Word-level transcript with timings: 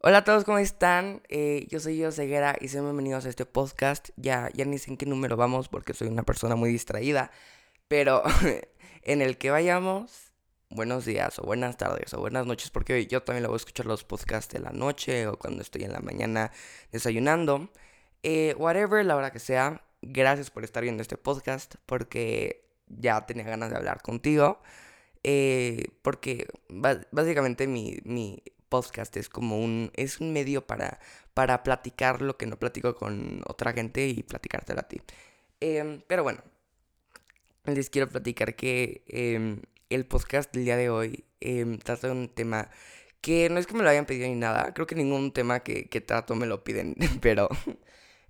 Hola 0.00 0.18
a 0.18 0.24
todos, 0.24 0.44
¿cómo 0.44 0.58
están? 0.58 1.22
Eh, 1.28 1.66
yo 1.70 1.80
soy 1.80 1.98
Yo 1.98 2.12
Ceguera 2.12 2.56
y 2.60 2.68
sean 2.68 2.84
bienvenidos 2.84 3.26
a 3.26 3.28
este 3.28 3.44
podcast. 3.44 4.10
Ya, 4.16 4.48
ya 4.54 4.64
ni 4.64 4.78
sé 4.78 4.92
en 4.92 4.96
qué 4.96 5.06
número 5.06 5.36
vamos 5.36 5.68
porque 5.68 5.92
soy 5.92 6.06
una 6.06 6.22
persona 6.22 6.54
muy 6.54 6.70
distraída, 6.70 7.32
pero 7.88 8.22
en 9.02 9.22
el 9.22 9.38
que 9.38 9.50
vayamos, 9.50 10.30
buenos 10.70 11.04
días 11.04 11.40
o 11.40 11.42
buenas 11.42 11.76
tardes 11.78 12.14
o 12.14 12.20
buenas 12.20 12.46
noches, 12.46 12.70
porque 12.70 13.08
yo 13.08 13.24
también 13.24 13.42
lo 13.42 13.48
voy 13.48 13.56
a 13.56 13.58
escuchar 13.58 13.86
los 13.86 14.04
podcasts 14.04 14.54
de 14.54 14.60
la 14.60 14.70
noche 14.70 15.26
o 15.26 15.36
cuando 15.36 15.62
estoy 15.62 15.82
en 15.82 15.92
la 15.92 16.00
mañana 16.00 16.52
desayunando. 16.92 17.68
Eh, 18.22 18.54
whatever, 18.56 19.04
la 19.04 19.16
hora 19.16 19.32
que 19.32 19.40
sea, 19.40 19.82
gracias 20.00 20.50
por 20.52 20.62
estar 20.62 20.84
viendo 20.84 21.02
este 21.02 21.16
podcast 21.16 21.74
porque 21.86 22.64
ya 22.86 23.26
tenía 23.26 23.44
ganas 23.44 23.70
de 23.70 23.76
hablar 23.76 24.00
contigo. 24.02 24.62
Eh, 25.24 25.88
porque 26.02 26.46
básicamente 27.10 27.66
mi, 27.66 27.98
mi 28.04 28.40
podcast 28.68 29.16
es 29.16 29.28
como 29.28 29.58
un, 29.58 29.90
es 29.94 30.20
un 30.20 30.32
medio 30.32 30.66
para, 30.66 31.00
para 31.34 31.62
platicar 31.62 32.22
lo 32.22 32.36
que 32.36 32.46
no 32.46 32.58
platico 32.58 32.94
con 32.94 33.42
otra 33.46 33.72
gente 33.72 34.08
y 34.08 34.22
platicártelo 34.22 34.80
a 34.80 34.88
ti. 34.88 35.00
Em, 35.60 36.02
pero 36.06 36.22
bueno, 36.22 36.42
les 37.64 37.90
quiero 37.90 38.08
platicar 38.08 38.54
que 38.56 39.02
em, 39.08 39.62
el 39.90 40.06
podcast 40.06 40.52
del 40.52 40.64
día 40.64 40.76
de 40.76 40.90
hoy 40.90 41.24
em, 41.40 41.78
trata 41.78 42.08
de 42.08 42.12
un 42.14 42.28
tema 42.28 42.70
que 43.20 43.48
no 43.50 43.58
es 43.58 43.66
que 43.66 43.74
me 43.74 43.82
lo 43.82 43.90
hayan 43.90 44.06
pedido 44.06 44.28
ni 44.28 44.36
nada, 44.36 44.72
creo 44.74 44.86
que 44.86 44.94
ningún 44.94 45.32
tema 45.32 45.60
que, 45.60 45.88
que 45.88 46.00
trato 46.00 46.34
me 46.34 46.46
lo 46.46 46.64
piden, 46.64 46.94
pero, 47.20 47.48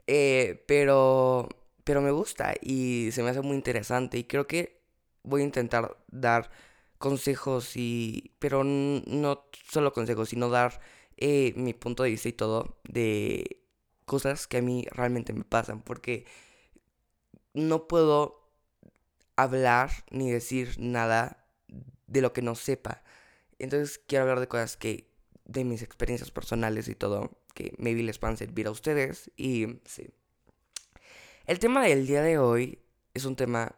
eh, 0.06 0.64
pero, 0.66 1.48
pero 1.84 2.00
me 2.00 2.10
gusta 2.10 2.54
y 2.60 3.10
se 3.12 3.22
me 3.22 3.30
hace 3.30 3.42
muy 3.42 3.56
interesante 3.56 4.18
y 4.18 4.24
creo 4.24 4.46
que 4.46 4.80
voy 5.22 5.42
a 5.42 5.44
intentar 5.44 5.96
dar 6.08 6.50
consejos 6.98 7.76
y... 7.76 8.32
pero 8.38 8.64
no 8.64 9.44
solo 9.70 9.92
consejos, 9.92 10.30
sino 10.30 10.50
dar 10.50 10.80
eh, 11.16 11.52
mi 11.56 11.74
punto 11.74 12.02
de 12.02 12.10
vista 12.10 12.28
y 12.28 12.32
todo 12.32 12.78
de 12.84 13.62
cosas 14.04 14.46
que 14.46 14.58
a 14.58 14.62
mí 14.62 14.86
realmente 14.90 15.32
me 15.32 15.44
pasan, 15.44 15.82
porque 15.82 16.26
no 17.54 17.88
puedo 17.88 18.48
hablar 19.36 19.90
ni 20.10 20.30
decir 20.30 20.76
nada 20.78 21.44
de 22.06 22.20
lo 22.20 22.32
que 22.32 22.42
no 22.42 22.54
sepa. 22.54 23.02
Entonces 23.58 24.00
quiero 24.06 24.22
hablar 24.22 24.40
de 24.40 24.48
cosas 24.48 24.76
que, 24.76 25.08
de 25.44 25.64
mis 25.64 25.82
experiencias 25.82 26.30
personales 26.30 26.88
y 26.88 26.94
todo, 26.94 27.38
que 27.54 27.74
maybe 27.78 28.02
les 28.02 28.18
puedan 28.18 28.36
servir 28.36 28.66
a 28.66 28.70
ustedes. 28.70 29.30
Y 29.36 29.80
sí. 29.84 30.10
El 31.46 31.58
tema 31.58 31.84
del 31.84 32.06
día 32.06 32.22
de 32.22 32.38
hoy 32.38 32.80
es 33.14 33.24
un 33.24 33.36
tema 33.36 33.76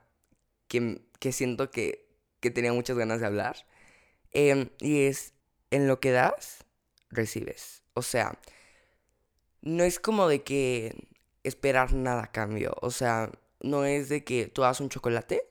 que, 0.68 1.02
que 1.18 1.32
siento 1.32 1.70
que 1.70 2.09
que 2.40 2.50
tenía 2.50 2.72
muchas 2.72 2.96
ganas 2.96 3.20
de 3.20 3.26
hablar. 3.26 3.66
Em, 4.32 4.70
y 4.80 5.04
es, 5.04 5.34
en 5.70 5.88
lo 5.88 6.00
que 6.00 6.12
das, 6.12 6.64
recibes. 7.10 7.82
O 7.94 8.02
sea, 8.02 8.38
no 9.62 9.84
es 9.84 10.00
como 10.00 10.28
de 10.28 10.42
que 10.42 11.08
esperar 11.44 11.92
nada 11.92 12.24
a 12.24 12.32
cambio. 12.32 12.74
O 12.82 12.90
sea, 12.90 13.30
no 13.60 13.84
es 13.84 14.08
de 14.08 14.24
que 14.24 14.46
tú 14.46 14.64
hagas 14.64 14.80
un 14.80 14.88
chocolate 14.88 15.49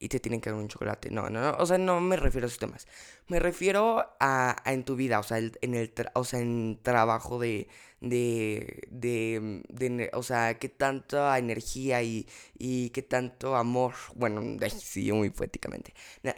y 0.00 0.08
te 0.08 0.20
tienen 0.20 0.40
que 0.40 0.50
dar 0.50 0.58
un 0.58 0.68
chocolate. 0.68 1.10
No, 1.10 1.28
no, 1.28 1.40
no. 1.40 1.56
O 1.58 1.66
sea, 1.66 1.78
no 1.78 2.00
me 2.00 2.16
refiero 2.16 2.46
a 2.46 2.48
esos 2.48 2.58
temas. 2.58 2.86
Me 3.26 3.40
refiero 3.40 4.04
a, 4.20 4.56
en 4.66 4.84
tu 4.84 4.96
vida, 4.96 5.18
o 5.18 5.22
sea, 5.22 5.38
en 5.38 5.74
el 5.74 5.92
o 6.14 6.24
sea, 6.24 6.40
en 6.40 6.78
trabajo 6.82 7.38
de, 7.38 7.68
de, 8.00 8.86
de, 8.90 9.62
de, 9.68 10.10
o 10.12 10.22
sea, 10.22 10.58
qué 10.58 10.68
tanta 10.68 11.36
energía 11.38 12.02
y, 12.02 12.28
y 12.58 12.90
qué 12.90 13.02
tanto 13.02 13.56
amor, 13.56 13.94
bueno, 14.14 14.42
sí, 14.78 15.12
muy 15.12 15.30
poéticamente. 15.30 15.94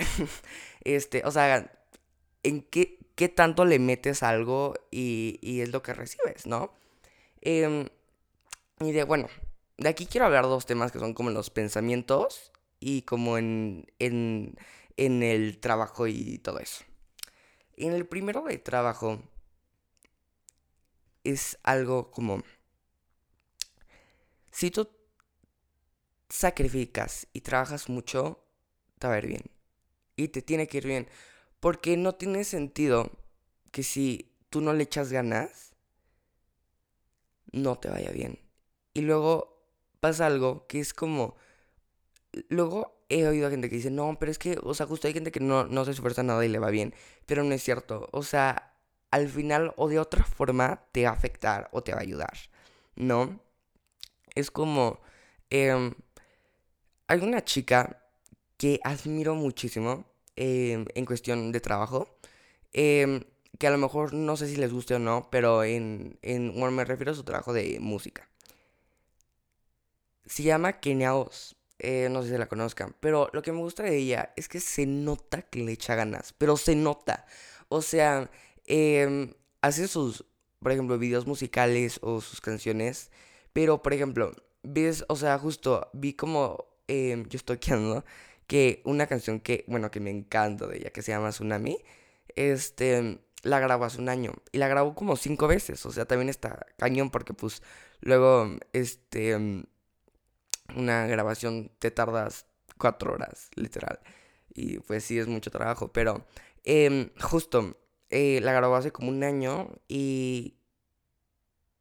este, 0.85 1.23
o 1.25 1.31
sea, 1.31 1.71
en 2.43 2.63
qué, 2.63 2.99
qué 3.15 3.29
tanto 3.29 3.65
le 3.65 3.79
metes 3.79 4.23
algo 4.23 4.75
y, 4.91 5.39
y 5.43 5.61
es 5.61 5.71
lo 5.71 5.83
que 5.83 5.95
recibes, 5.95 6.47
¿no? 6.47 6.73
Em, 7.43 7.89
y 8.81 8.93
de, 8.93 9.05
bueno, 9.05 9.29
de 9.79 9.89
aquí 9.89 10.07
quiero 10.07 10.27
hablar 10.27 10.45
dos 10.45 10.67
temas 10.67 10.93
que 10.93 10.99
son 10.99 11.15
como 11.15 11.31
los 11.31 11.51
pensamientos 11.51 12.53
y 12.81 13.03
como 13.03 13.39
en, 13.39 13.87
en, 13.99 14.57
en 14.97 15.23
el 15.23 15.61
trabajo 15.61 16.07
y 16.07 16.39
todo 16.39 16.59
eso. 16.59 16.85
En 17.77 17.93
el 17.93 18.07
primero 18.07 18.43
de 18.43 18.59
trabajo 18.59 19.23
es 21.25 21.59
algo 21.63 22.11
como, 22.11 22.43
si 24.51 24.71
tú 24.71 24.89
sacrificas 26.29 27.27
y 27.33 27.43
trabajas 27.43 27.89
mucho, 27.89 28.45
te 28.99 29.07
va 29.07 29.15
a 29.15 29.19
ir 29.19 29.27
bien. 29.27 29.43
Y 30.17 30.29
te 30.29 30.43
tiene 30.43 30.67
que 30.67 30.79
ir 30.79 30.87
bien. 30.87 31.09
Porque 31.61 31.97
no 31.97 32.15
tiene 32.15 32.45
sentido 32.45 33.11
que 33.71 33.83
si 33.83 34.33
tú 34.49 34.61
no 34.61 34.73
le 34.73 34.85
echas 34.85 35.13
ganas, 35.13 35.73
no 37.53 37.79
te 37.79 37.89
vaya 37.89 38.11
bien. 38.11 38.39
Y 38.95 39.03
luego 39.03 39.63
pasa 40.01 40.27
algo 40.27 40.67
que 40.67 40.81
es 40.81 40.95
como 40.95 41.37
luego 42.49 43.05
he 43.09 43.27
oído 43.27 43.47
a 43.49 43.51
gente 43.51 43.69
que 43.69 43.77
dice, 43.77 43.91
no, 43.91 44.17
pero 44.19 44.31
es 44.31 44.39
que, 44.39 44.59
o 44.63 44.75
sea, 44.75 44.87
justo 44.87 45.09
hay 45.09 45.15
gente 45.15 45.33
que 45.33 45.41
no, 45.41 45.65
no 45.67 45.85
se 45.85 45.93
esfuerza 45.93 46.23
nada 46.23 46.45
y 46.45 46.49
le 46.49 46.59
va 46.59 46.71
bien, 46.71 46.95
pero 47.27 47.45
no 47.45 47.55
es 47.55 47.63
cierto. 47.63 48.09
O 48.13 48.23
sea, 48.23 48.75
al 49.11 49.29
final 49.29 49.75
o 49.77 49.89
de 49.89 49.99
otra 49.99 50.25
forma 50.25 50.85
te 50.93 51.05
va 51.05 51.11
a 51.11 51.13
afectar 51.15 51.69
o 51.73 51.83
te 51.83 51.93
va 51.93 51.99
a 51.99 52.03
ayudar, 52.03 52.33
¿no? 52.97 53.41
Es 54.35 54.51
como, 54.51 55.01
em, 55.51 55.95
hay 57.09 57.21
una 57.21 57.45
chica 57.45 58.05
que 58.57 58.81
admiro 58.85 59.35
muchísimo 59.35 60.05
em, 60.37 60.87
en 60.95 61.05
cuestión 61.07 61.53
de 61.53 61.61
trabajo, 61.61 62.19
em, 62.73 63.25
que 63.59 63.67
a 63.67 63.71
lo 63.71 63.79
mejor 63.79 64.15
no 64.15 64.37
sé 64.37 64.49
si 64.49 64.57
les 64.57 64.73
guste 64.73 64.95
o 64.95 64.99
no, 64.99 65.29
pero 65.31 65.65
en, 65.65 66.19
en, 66.23 66.53
bueno, 66.55 66.71
me 66.73 66.85
refiero 66.85 67.13
a 67.13 67.15
su 67.15 67.25
trabajo 67.25 67.53
de 67.53 67.79
música. 67.81 68.29
Se 70.25 70.43
llama 70.43 70.81
Kenia 70.81 71.15
Oz. 71.15 71.60
Eh, 71.83 72.09
no 72.11 72.23
sé 72.23 72.31
si 72.31 72.37
la 72.39 72.47
conozcan, 72.47 72.95
pero 73.01 73.31
lo 73.33 73.41
que 73.41 73.53
me 73.53 73.59
gusta 73.59 73.83
de 73.83 73.97
ella 73.97 74.35
es 74.37 74.49
que 74.49 74.61
se 74.61 74.85
nota 74.85 75.43
que 75.43 75.61
le 75.61 75.73
echa 75.73 75.95
ganas, 75.95 76.35
pero 76.37 76.59
se 76.59 76.77
nota. 76.77 77.27
O 77.69 77.81
sea, 77.81 78.31
em, 78.67 79.33
hace 79.63 79.89
sus, 79.89 80.27
por 80.61 80.73
ejemplo, 80.73 80.99
videos 80.99 81.27
musicales 81.27 81.99
o 82.03 82.21
sus 82.21 82.41
canciones, 82.43 83.11
pero, 83.55 83.83
por 83.83 83.95
ejemplo, 83.95 84.33
ves, 84.63 85.05
o 85.09 85.17
sea, 85.17 85.39
justo 85.39 85.89
vi 85.95 86.13
como 86.15 86.67
em, 86.87 87.27
yo 87.29 87.37
estoy 87.39 87.59
quedando 87.59 88.05
que 88.47 88.83
una 88.85 89.07
canción 89.07 89.41
que, 89.41 89.65
bueno, 89.69 89.91
que 89.91 90.01
me 90.01 90.11
encanta 90.11 90.67
de 90.67 90.79
ella, 90.79 90.91
que 90.91 91.03
se 91.03 91.13
llama 91.13 91.31
Tsunami, 91.31 91.79
este, 92.37 93.21
la 93.43 93.61
grabó 93.61 93.85
hace 93.87 94.01
un 94.01 94.09
año 94.11 94.35
y 94.53 94.59
la 94.59 94.69
grabó 94.69 94.95
como 94.95 95.17
cinco 95.17 95.49
veces, 95.49 95.87
o 95.87 95.93
sea, 95.93 96.05
también 96.07 96.29
está 96.29 96.67
cañón 96.77 97.11
porque 97.11 97.33
pues 97.35 97.63
luego, 98.01 98.59
este 98.73 99.65
una 100.77 101.07
grabación 101.07 101.71
te 101.79 101.91
tardas 101.91 102.47
cuatro 102.79 103.15
horas, 103.15 103.51
literal. 103.55 104.01
Y 104.55 104.79
pues 104.81 105.05
sí, 105.05 105.19
es 105.19 105.29
mucho 105.29 105.51
trabajo. 105.51 105.93
Pero 105.93 106.27
em, 106.65 107.11
justo, 107.21 107.77
eh, 108.11 108.41
la 108.43 108.53
grabó 108.53 108.77
hace 108.77 108.93
como 108.93 109.11
un 109.11 109.23
año 109.23 109.71
y, 109.89 110.57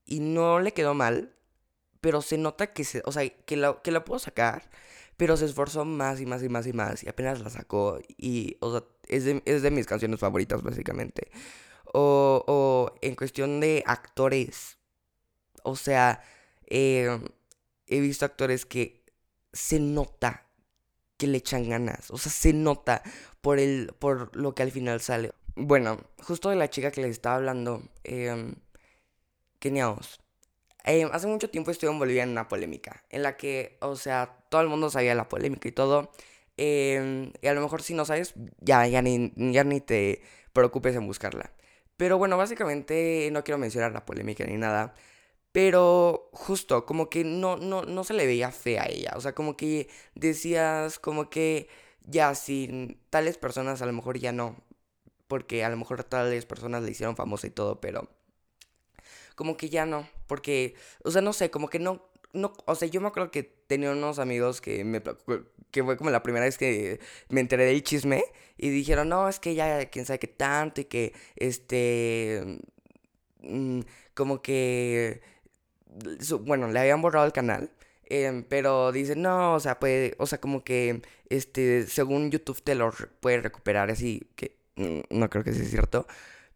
y 0.05 0.19
no 0.19 0.59
le 0.59 0.73
quedó 0.73 0.93
mal. 0.93 1.33
Pero 2.01 2.21
se 2.21 2.37
nota 2.37 2.73
que, 2.73 2.83
se, 2.85 3.01
o 3.05 3.11
sea, 3.11 3.27
que, 3.29 3.57
la, 3.57 3.81
que 3.81 3.91
la 3.91 4.05
puedo 4.05 4.19
sacar. 4.19 4.69
Pero 5.17 5.35
se 5.37 5.45
esforzó 5.45 5.83
más 5.85 6.21
y 6.21 6.25
más 6.25 6.43
y 6.43 6.49
más 6.49 6.67
y 6.67 6.73
más. 6.73 7.03
Y 7.03 7.09
apenas 7.09 7.41
la 7.41 7.49
sacó. 7.49 7.99
Y, 8.17 8.57
o 8.61 8.71
sea, 8.71 8.83
es 9.07 9.25
de, 9.25 9.41
es 9.45 9.61
de 9.63 9.71
mis 9.71 9.85
canciones 9.85 10.19
favoritas, 10.19 10.61
básicamente. 10.63 11.29
O, 11.93 12.43
o 12.47 12.95
en 13.01 13.15
cuestión 13.15 13.59
de 13.59 13.83
actores. 13.85 14.77
O 15.63 15.75
sea, 15.75 16.21
eh, 16.67 17.19
he 17.89 17.99
visto 17.99 18.25
actores 18.25 18.65
que 18.65 19.03
se 19.51 19.79
nota 19.79 20.45
que 21.17 21.27
le 21.27 21.39
echan 21.39 21.69
ganas. 21.69 22.11
O 22.11 22.17
sea, 22.17 22.31
se 22.31 22.53
nota 22.53 23.03
por, 23.41 23.59
el, 23.59 23.93
por 23.99 24.35
lo 24.35 24.55
que 24.55 24.63
al 24.63 24.71
final 24.71 25.01
sale. 25.01 25.31
Bueno, 25.55 25.99
justo 26.23 26.49
de 26.49 26.55
la 26.55 26.69
chica 26.69 26.91
que 26.91 27.01
les 27.01 27.11
estaba 27.11 27.35
hablando, 27.35 27.83
eh, 28.05 28.53
Kenia 29.59 29.93
em, 30.85 31.09
hace 31.11 31.27
mucho 31.27 31.49
tiempo 31.49 31.71
estuve 31.71 31.91
en 31.91 31.99
Bolivia 31.99 32.23
en 32.23 32.29
una 32.29 32.47
polémica, 32.47 33.03
en 33.09 33.23
la 33.23 33.35
que, 33.37 33.77
o 33.81 33.95
sea, 33.95 34.37
todo 34.49 34.61
el 34.61 34.69
mundo 34.69 34.89
sabía 34.89 35.15
la 35.15 35.27
polémica 35.29 35.67
y 35.67 35.71
todo. 35.73 36.11
Em, 36.57 37.33
y 37.41 37.47
a 37.47 37.53
lo 37.53 37.61
mejor 37.61 37.81
si 37.83 37.93
no 37.93 38.05
sabes, 38.05 38.33
ya, 38.59 38.87
ya, 38.87 39.01
ni, 39.01 39.33
ya 39.35 39.63
ni 39.63 39.81
te 39.81 40.21
preocupes 40.53 40.95
en 40.95 41.07
buscarla. 41.07 41.51
Pero 41.97 42.17
bueno, 42.17 42.37
básicamente 42.37 43.29
no 43.31 43.43
quiero 43.43 43.57
mencionar 43.57 43.91
la 43.91 44.05
polémica 44.05 44.45
ni 44.45 44.57
nada. 44.57 44.93
Pero 45.51 46.29
justo, 46.33 46.85
como 46.85 47.09
que 47.09 47.23
no, 47.23 47.57
no, 47.57 47.83
no 47.83 48.03
se 48.03 48.13
le 48.13 48.25
veía 48.27 48.51
fea 48.51 48.83
a 48.83 48.89
ella. 48.89 49.13
O 49.15 49.21
sea, 49.21 49.33
como 49.33 49.57
que 49.57 49.89
decías, 50.15 50.99
como 50.99 51.29
que 51.29 51.67
ya 52.05 52.35
sin 52.35 52.99
tales 53.09 53.37
personas 53.37 53.81
a 53.81 53.85
lo 53.85 53.93
mejor 53.93 54.19
ya 54.19 54.31
no. 54.31 54.55
Porque 55.27 55.63
a 55.63 55.69
lo 55.69 55.77
mejor 55.77 56.03
tales 56.03 56.45
personas 56.45 56.83
le 56.83 56.91
hicieron 56.91 57.15
famosa 57.15 57.47
y 57.47 57.51
todo, 57.51 57.81
pero 57.81 58.09
como 59.35 59.57
que 59.57 59.69
ya 59.69 59.85
no. 59.85 60.07
Porque, 60.27 60.75
o 61.03 61.11
sea, 61.11 61.21
no 61.21 61.33
sé, 61.33 61.49
como 61.51 61.69
que 61.69 61.79
no, 61.79 62.09
no, 62.33 62.53
o 62.65 62.75
sea, 62.75 62.87
yo 62.87 63.01
me 63.01 63.07
acuerdo 63.07 63.31
que 63.31 63.43
tenía 63.43 63.91
unos 63.91 64.19
amigos 64.19 64.61
que 64.61 64.83
me, 64.83 65.01
que 65.71 65.83
fue 65.83 65.97
como 65.97 66.09
la 66.09 66.23
primera 66.23 66.45
vez 66.45 66.57
que 66.57 66.99
me 67.29 67.41
enteré 67.41 67.65
del 67.65 67.83
chisme 67.83 68.23
y 68.57 68.69
dijeron, 68.69 69.09
no, 69.09 69.29
es 69.29 69.39
que 69.39 69.55
ya 69.55 69.89
quién 69.89 70.05
sabe 70.05 70.19
qué 70.19 70.27
tanto 70.27 70.81
y 70.81 70.85
que, 70.85 71.13
este, 71.35 72.59
mm, 73.41 73.81
como 74.13 74.41
que, 74.41 75.21
bueno, 76.41 76.67
le 76.69 76.79
habían 76.79 77.01
borrado 77.01 77.25
el 77.25 77.33
canal. 77.33 77.71
Em, 78.09 78.43
pero 78.43 78.91
dicen, 78.91 79.21
no, 79.21 79.53
o 79.53 79.59
sea, 79.59 79.79
puede, 79.79 80.15
o 80.17 80.25
sea, 80.25 80.39
como 80.41 80.63
que, 80.63 81.01
este, 81.29 81.85
según 81.87 82.31
YouTube 82.31 82.61
te 82.61 82.75
lo 82.75 82.91
puede 83.19 83.41
recuperar, 83.41 83.91
así 83.91 84.27
que 84.35 84.57
mm, 84.77 85.01
no 85.11 85.29
creo 85.29 85.43
que 85.43 85.53
sea 85.53 85.65
cierto. 85.65 86.07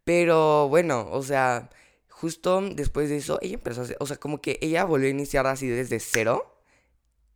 Pero 0.04 0.68
bueno, 0.70 1.08
o 1.12 1.24
sea, 1.24 1.70
justo 2.10 2.62
después 2.62 3.10
de 3.10 3.18
eso, 3.18 3.40
ella 3.42 3.56
empezó 3.56 3.82
a 3.82 3.84
hacer, 3.86 3.98
o 4.00 4.08
sea, 4.08 4.18
como 4.18 4.42
que 4.42 4.60
ella 4.62 4.86
volvió 4.86 5.08
a 5.08 5.12
iniciar 5.12 5.48
así 5.48 5.68
desde 5.68 6.00
cero. 6.00 6.50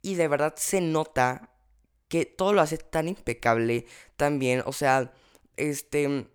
Y 0.01 0.15
de 0.15 0.27
verdad 0.27 0.55
se 0.57 0.81
nota 0.81 1.51
que 2.07 2.25
todo 2.25 2.53
lo 2.53 2.61
hace 2.61 2.77
tan 2.77 3.07
impecable 3.09 3.85
también, 4.15 4.63
o 4.65 4.73
sea, 4.73 5.13
este, 5.57 6.27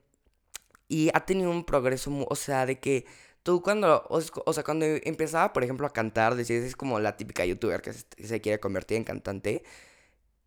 y 0.89 1.11
ha 1.15 1.25
tenido 1.27 1.51
un 1.51 1.65
progreso, 1.65 2.11
o 2.29 2.37
sea, 2.37 2.67
de 2.67 2.79
que 2.81 3.07
tú 3.43 3.63
cuando, 3.63 4.05
o, 4.09 4.53
sea, 4.53 4.65
cuando 4.65 4.87
empezaba, 4.87 5.53
por 5.53 5.65
ejemplo, 5.65 5.87
a 5.87 5.93
cantar, 5.93 6.35
decías, 6.37 6.65
es 6.65 6.77
como 6.77 7.01
la 7.01 7.17
típica 7.17 7.45
youtuber 7.45 7.83
que 7.83 7.93
se, 7.93 8.41
quiere 8.41 8.61
convertir 8.61 8.97
en 8.99 9.05
cantante, 9.05 9.65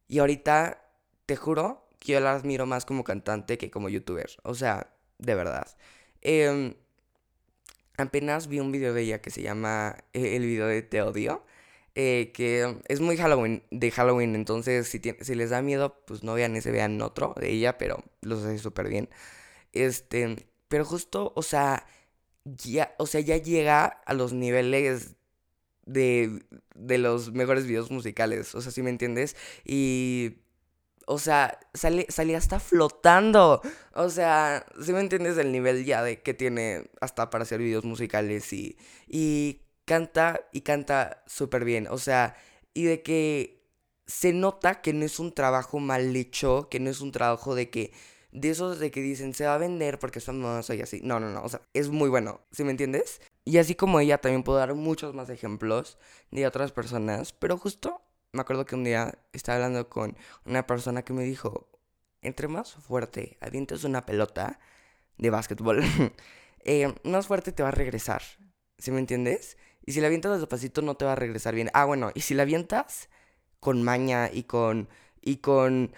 y 0.07 0.19
ahorita, 0.19 0.81
te 1.25 1.36
juro, 1.36 1.88
que 2.00 2.13
yo 2.13 2.19
la 2.19 2.33
admiro 2.33 2.65
más 2.65 2.86
como 2.86 3.03
cantante 3.03 3.57
que 3.57 3.71
como 3.71 3.89
youtuber, 3.89 4.30
o 4.44 4.56
sea, 4.56 4.92
de 5.18 5.36
verdad. 5.36 5.68
Em, 6.21 6.75
apenas 7.97 8.47
vi 8.47 8.59
un 8.59 8.71
video 8.71 8.94
de 8.94 9.01
ella 9.03 9.21
que 9.21 9.31
se 9.31 9.42
llama 9.42 9.97
eh, 10.13 10.36
el 10.36 10.45
video 10.45 10.68
de 10.68 10.81
Te 10.81 11.01
odio. 11.01 11.44
Eh, 11.97 12.31
que 12.33 12.81
es 12.89 13.00
muy 13.00 13.15
Halloween, 13.15 13.63
de 13.71 13.89
Halloween, 13.89 14.36
entonces 14.36 14.88
si, 14.89 15.00
si 15.21 15.36
les 15.36 15.50
da 15.50 15.62
miedo, 15.62 16.03
pues 16.06 16.24
no 16.24 16.33
vean 16.33 16.56
ese, 16.57 16.71
vean 16.71 17.01
otro 17.01 17.33
de 17.39 17.50
ella, 17.51 17.77
pero 17.77 18.03
los 18.21 18.44
hace 18.44 18.57
súper 18.59 18.89
bien. 18.89 19.09
Este, 19.74 20.47
pero 20.68 20.86
justo, 20.86 21.31
o 21.36 21.42
sea, 21.44 21.86
ya, 22.45 22.95
o 23.00 23.07
sea, 23.07 23.21
ya 23.21 23.38
llega 23.38 23.86
a 23.86 24.13
los 24.13 24.33
niveles 24.33 25.15
de, 25.86 26.45
de 26.75 26.97
los 26.97 27.33
mejores 27.33 27.68
videos 27.68 27.92
musicales, 27.92 28.56
o 28.56 28.62
sea, 28.62 28.71
si 28.71 28.81
me 28.81 28.89
entiendes? 28.89 29.36
Y, 29.65 30.38
o 31.07 31.19
sea, 31.19 31.59
sale, 31.74 32.07
salía 32.09 32.38
hasta 32.38 32.59
flotando, 32.59 33.62
o 33.94 34.09
sea, 34.09 34.65
si 34.83 34.94
me 34.94 35.00
entiendes 35.01 35.38
el 35.38 35.51
nivel 35.51 35.86
ya 35.86 36.03
de 36.03 36.21
que 36.21 36.33
tiene 36.33 36.89
hasta 37.01 37.30
para 37.30 37.44
hacer 37.44 37.59
videos 37.59 37.86
musicales 37.86 38.51
y, 38.53 38.77
y 39.07 39.62
canta 39.86 40.42
y 40.51 40.62
canta 40.62 41.24
súper 41.27 41.65
bien. 41.65 41.88
O 41.88 41.97
sea, 41.97 42.36
y 42.74 42.83
de 42.86 43.01
que 43.03 43.63
se 44.07 44.33
nota 44.33 44.81
que 44.81 44.94
no 44.94 45.06
es 45.06 45.19
un 45.19 45.33
trabajo 45.33 45.80
mal 45.80 46.15
hecho, 46.15 46.68
que 46.69 46.80
no 46.80 46.89
es 46.89 47.01
un 47.01 47.12
trabajo 47.12 47.56
de 47.56 47.69
que, 47.69 47.92
de 48.36 48.50
esos 48.50 48.80
de 48.80 48.92
que 48.92 49.02
dicen 49.02 49.34
se 49.34 49.46
va 49.46 49.56
a 49.56 49.58
vender 49.58 49.98
porque 49.98 50.20
son 50.20 50.42
famoso 50.42 50.74
y 50.74 50.82
así. 50.82 51.00
No, 51.04 51.20
no, 51.20 51.30
no, 51.30 51.42
o 51.44 51.50
sea, 51.50 51.62
es 51.74 51.90
muy 51.90 52.10
bueno, 52.10 52.42
¿sí 52.52 52.64
me 52.64 52.72
entiendes? 52.72 53.22
Y 53.46 53.58
así 53.58 53.76
como 53.76 54.00
ella, 54.00 54.20
también 54.20 54.44
puedo 54.44 54.60
dar 54.60 54.74
muchos 54.76 55.14
más 55.16 55.30
ejemplos 55.30 55.98
de 56.32 56.46
otras 56.46 56.72
personas, 56.72 57.34
pero 57.34 57.58
justo 57.58 58.02
me 58.34 58.42
acuerdo 58.42 58.66
que 58.66 58.76
un 58.76 58.84
día 58.84 59.18
estaba 59.32 59.56
hablando 59.58 59.90
con 59.90 60.18
una 60.46 60.68
persona 60.68 61.04
que 61.04 61.14
me 61.14 61.24
dijo, 61.24 61.70
entre 62.22 62.48
más 62.48 62.74
fuerte 62.74 63.38
avientes 63.40 63.86
una 63.86 64.06
pelota 64.06 64.60
de 65.18 65.30
básquetbol, 65.30 65.81
eh, 66.66 66.94
más 67.04 67.28
fuerte 67.28 67.54
te 67.54 67.64
va 67.64 67.70
a 67.70 67.72
regresar, 67.72 68.22
¿sí 68.78 68.92
me 68.92 69.00
entiendes? 69.00 69.58
Y 69.86 69.94
si 69.94 70.02
la 70.02 70.08
avientas 70.08 70.40
despacito 70.40 70.81
no 70.81 70.96
te 70.96 71.06
va 71.06 71.14
a 71.14 71.16
regresar 71.16 71.56
bien. 71.56 71.70
Ah, 71.74 71.86
bueno, 71.86 72.12
y 72.16 72.22
si 72.22 72.34
la 72.34 72.44
avientas 72.44 73.10
con 73.60 73.81
maña 73.84 74.30
y 74.31 74.44
con 74.44 74.90
y 75.22 75.38
con 75.38 75.94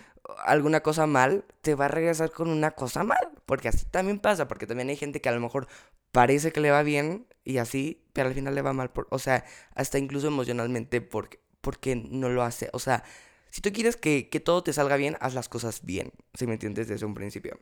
alguna 0.45 0.81
cosa 0.81 1.07
mal, 1.07 1.45
te 1.61 1.75
va 1.75 1.85
a 1.85 1.89
regresar 1.89 2.31
con 2.31 2.49
una 2.49 2.71
cosa 2.71 3.03
mal, 3.03 3.31
porque 3.45 3.69
así 3.69 3.85
también 3.85 4.19
pasa, 4.19 4.47
porque 4.47 4.67
también 4.67 4.89
hay 4.89 4.95
gente 4.95 5.21
que 5.21 5.29
a 5.29 5.33
lo 5.33 5.39
mejor 5.39 5.67
parece 6.11 6.51
que 6.51 6.61
le 6.61 6.71
va 6.71 6.83
bien 6.83 7.27
y 7.43 7.57
así, 7.57 8.03
pero 8.13 8.29
al 8.29 8.35
final 8.35 8.55
le 8.55 8.61
va 8.61 8.73
mal 8.73 8.91
por, 8.91 9.07
o 9.11 9.19
sea, 9.19 9.45
hasta 9.75 9.97
incluso 9.97 10.27
emocionalmente 10.27 11.01
porque 11.01 11.39
porque 11.61 11.97
no 11.97 12.29
lo 12.29 12.43
hace, 12.43 12.69
o 12.71 12.79
sea, 12.79 13.03
si 13.49 13.59
tú 13.59 13.73
quieres 13.73 13.97
que, 13.97 14.29
que 14.29 14.39
todo 14.39 14.63
te 14.63 14.71
salga 14.71 14.95
bien, 14.95 15.17
haz 15.19 15.33
las 15.33 15.49
cosas 15.49 15.81
bien, 15.83 16.13
si 16.33 16.47
me 16.47 16.53
entiendes 16.53 16.87
desde 16.87 17.05
un 17.05 17.13
principio. 17.13 17.59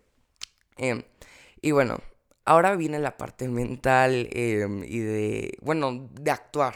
Em, 0.78 1.02
y 1.60 1.72
bueno, 1.72 2.00
Ahora 2.48 2.76
viene 2.76 3.00
la 3.00 3.18
parte 3.18 3.48
mental 3.48 4.30
em, 4.32 4.84
y 4.84 5.00
de, 5.00 5.58
bueno, 5.62 6.10
de 6.12 6.30
actuar. 6.30 6.76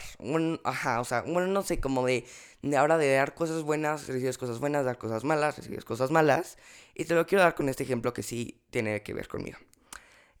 ajá, 0.64 1.00
o 1.00 1.04
sea, 1.04 1.22
bueno, 1.22 1.46
no 1.46 1.62
sé, 1.62 1.78
como 1.80 2.04
de, 2.04 2.24
de 2.62 2.76
ahora 2.76 2.98
de 2.98 3.14
dar 3.14 3.34
cosas 3.34 3.62
buenas, 3.62 4.08
recibes 4.08 4.36
cosas 4.36 4.58
buenas, 4.58 4.84
dar 4.84 4.98
cosas 4.98 5.22
malas, 5.22 5.56
recibes 5.56 5.84
cosas 5.84 6.10
malas. 6.10 6.58
Y 6.94 7.04
te 7.04 7.14
lo 7.14 7.24
quiero 7.26 7.44
dar 7.44 7.54
con 7.54 7.68
este 7.68 7.84
ejemplo 7.84 8.12
que 8.12 8.24
sí 8.24 8.60
tiene 8.70 9.02
que 9.02 9.14
ver 9.14 9.28
conmigo. 9.28 9.58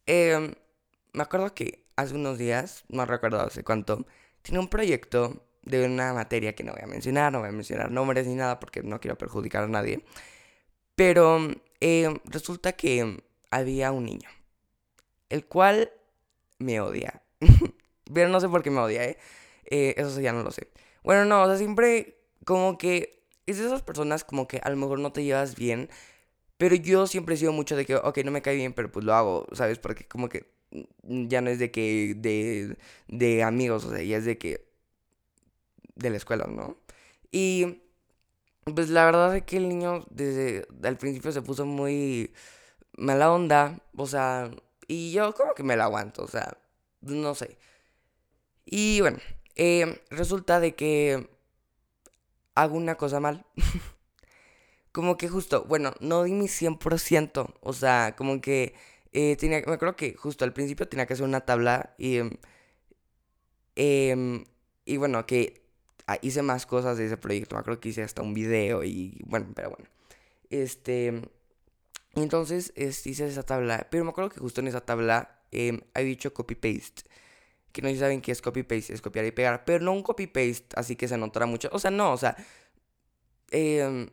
Em, 0.06 0.54
me 1.12 1.22
acuerdo 1.22 1.54
que 1.54 1.86
hace 1.96 2.14
unos 2.14 2.38
días, 2.38 2.84
no 2.88 3.06
recuerdo 3.06 3.40
hace 3.40 3.62
cuánto, 3.64 4.06
tiene 4.42 4.58
un 4.60 4.68
proyecto 4.68 5.46
de 5.62 5.84
una 5.86 6.12
materia 6.14 6.54
que 6.54 6.64
no 6.64 6.72
voy 6.72 6.82
a 6.82 6.86
mencionar, 6.88 7.32
no 7.32 7.40
voy 7.40 7.50
a 7.50 7.52
mencionar 7.52 7.90
nombres 7.92 8.26
ni 8.26 8.34
nada 8.34 8.58
porque 8.60 8.82
no 8.82 9.00
quiero 9.00 9.16
perjudicar 9.18 9.64
a 9.64 9.68
nadie. 9.68 10.04
Pero 10.96 11.38
em, 11.80 12.18
resulta 12.24 12.72
que 12.72 13.22
había 13.50 13.92
un 13.92 14.04
niño 14.06 14.28
el 15.30 15.46
cual 15.46 15.90
me 16.58 16.80
odia. 16.80 17.22
Pero 18.14 18.28
no 18.28 18.40
sé 18.40 18.48
por 18.48 18.62
qué 18.62 18.70
me 18.70 18.80
odia, 18.80 19.04
¿eh? 19.04 19.18
¿eh? 19.64 19.94
Eso 19.96 20.20
ya 20.20 20.32
no 20.32 20.42
lo 20.42 20.50
sé. 20.50 20.68
Bueno, 21.02 21.24
no, 21.24 21.42
o 21.42 21.46
sea, 21.46 21.56
siempre 21.56 22.18
como 22.44 22.76
que 22.78 23.24
es 23.46 23.58
de 23.58 23.66
esas 23.66 23.82
personas 23.82 24.24
como 24.24 24.46
que 24.46 24.60
a 24.62 24.70
lo 24.70 24.76
mejor 24.76 24.98
no 24.98 25.12
te 25.12 25.24
llevas 25.24 25.56
bien, 25.56 25.88
pero 26.58 26.74
yo 26.76 27.06
siempre 27.06 27.34
he 27.34 27.38
sido 27.38 27.52
mucho 27.52 27.76
de 27.76 27.86
que, 27.86 27.96
ok, 27.96 28.18
no 28.24 28.30
me 28.30 28.42
cae 28.42 28.56
bien, 28.56 28.72
pero 28.74 28.92
pues 28.92 29.04
lo 29.04 29.14
hago, 29.14 29.46
¿sabes? 29.52 29.78
Porque 29.78 30.06
como 30.06 30.28
que 30.28 30.50
ya 31.02 31.40
no 31.40 31.50
es 31.50 31.58
de 31.58 31.70
que, 31.70 32.14
de, 32.16 32.76
de 33.08 33.42
amigos, 33.42 33.84
o 33.84 33.90
sea, 33.90 34.02
ya 34.02 34.18
es 34.18 34.24
de 34.24 34.38
que, 34.38 34.66
de 35.94 36.10
la 36.10 36.16
escuela, 36.16 36.46
¿no? 36.46 36.76
Y 37.32 37.82
pues 38.74 38.90
la 38.90 39.04
verdad 39.04 39.36
es 39.36 39.44
que 39.44 39.56
el 39.56 39.68
niño 39.68 40.06
desde 40.10 40.66
el 40.82 40.96
principio 40.96 41.32
se 41.32 41.42
puso 41.42 41.66
muy 41.66 42.32
mala 42.96 43.32
onda, 43.32 43.80
o 43.96 44.06
sea, 44.06 44.50
y 44.90 45.12
yo 45.12 45.32
como 45.34 45.54
que 45.54 45.62
me 45.62 45.76
la 45.76 45.84
aguanto, 45.84 46.24
o 46.24 46.28
sea, 46.28 46.58
no 47.00 47.34
sé. 47.36 47.58
Y 48.64 49.00
bueno, 49.00 49.18
eh, 49.54 50.02
resulta 50.10 50.58
de 50.58 50.74
que 50.74 51.30
hago 52.56 52.76
una 52.76 52.96
cosa 52.96 53.20
mal. 53.20 53.46
como 54.92 55.16
que 55.16 55.28
justo, 55.28 55.64
bueno, 55.68 55.92
no 56.00 56.24
di 56.24 56.32
mi 56.32 56.48
100%, 56.48 57.54
o 57.60 57.72
sea, 57.72 58.16
como 58.16 58.40
que 58.40 58.74
eh, 59.12 59.36
tenía, 59.36 59.62
me 59.66 59.74
acuerdo 59.74 59.94
que 59.94 60.14
justo 60.14 60.44
al 60.44 60.52
principio 60.52 60.88
tenía 60.88 61.06
que 61.06 61.12
hacer 61.14 61.24
una 61.24 61.42
tabla 61.42 61.94
y, 61.96 62.18
eh, 63.76 64.44
y 64.84 64.96
bueno, 64.96 65.24
que 65.26 65.62
ah, 66.08 66.18
hice 66.22 66.42
más 66.42 66.66
cosas 66.66 66.98
de 66.98 67.06
ese 67.06 67.16
proyecto, 67.16 67.54
me 67.54 67.60
acuerdo 67.60 67.80
que 67.80 67.90
hice 67.90 68.02
hasta 68.02 68.22
un 68.22 68.34
video 68.34 68.82
y 68.84 69.22
bueno, 69.26 69.52
pero 69.54 69.70
bueno, 69.70 69.84
este, 70.50 71.22
entonces 72.14 72.72
este, 72.76 73.10
hice 73.10 73.26
esa 73.26 73.42
tabla, 73.42 73.86
pero 73.90 74.04
me 74.04 74.10
acuerdo 74.10 74.30
que 74.30 74.40
justo 74.40 74.60
en 74.60 74.68
esa 74.68 74.80
tabla 74.80 75.40
eh, 75.52 75.80
hay 75.94 76.04
dicho 76.04 76.32
copy-paste. 76.34 77.02
Que 77.72 77.82
no 77.82 77.88
sé 77.88 77.94
si 77.94 78.00
saben 78.00 78.20
qué 78.20 78.32
es 78.32 78.42
copy-paste, 78.42 78.94
es 78.94 79.00
copiar 79.02 79.24
y 79.26 79.32
pegar, 79.32 79.64
pero 79.64 79.84
no 79.84 79.92
un 79.92 80.02
copy-paste 80.02 80.74
así 80.76 80.96
que 80.96 81.08
se 81.08 81.16
notará 81.18 81.46
mucho. 81.46 81.68
O 81.72 81.78
sea, 81.78 81.90
no, 81.90 82.12
o 82.12 82.16
sea, 82.16 82.36
eh, 83.50 84.10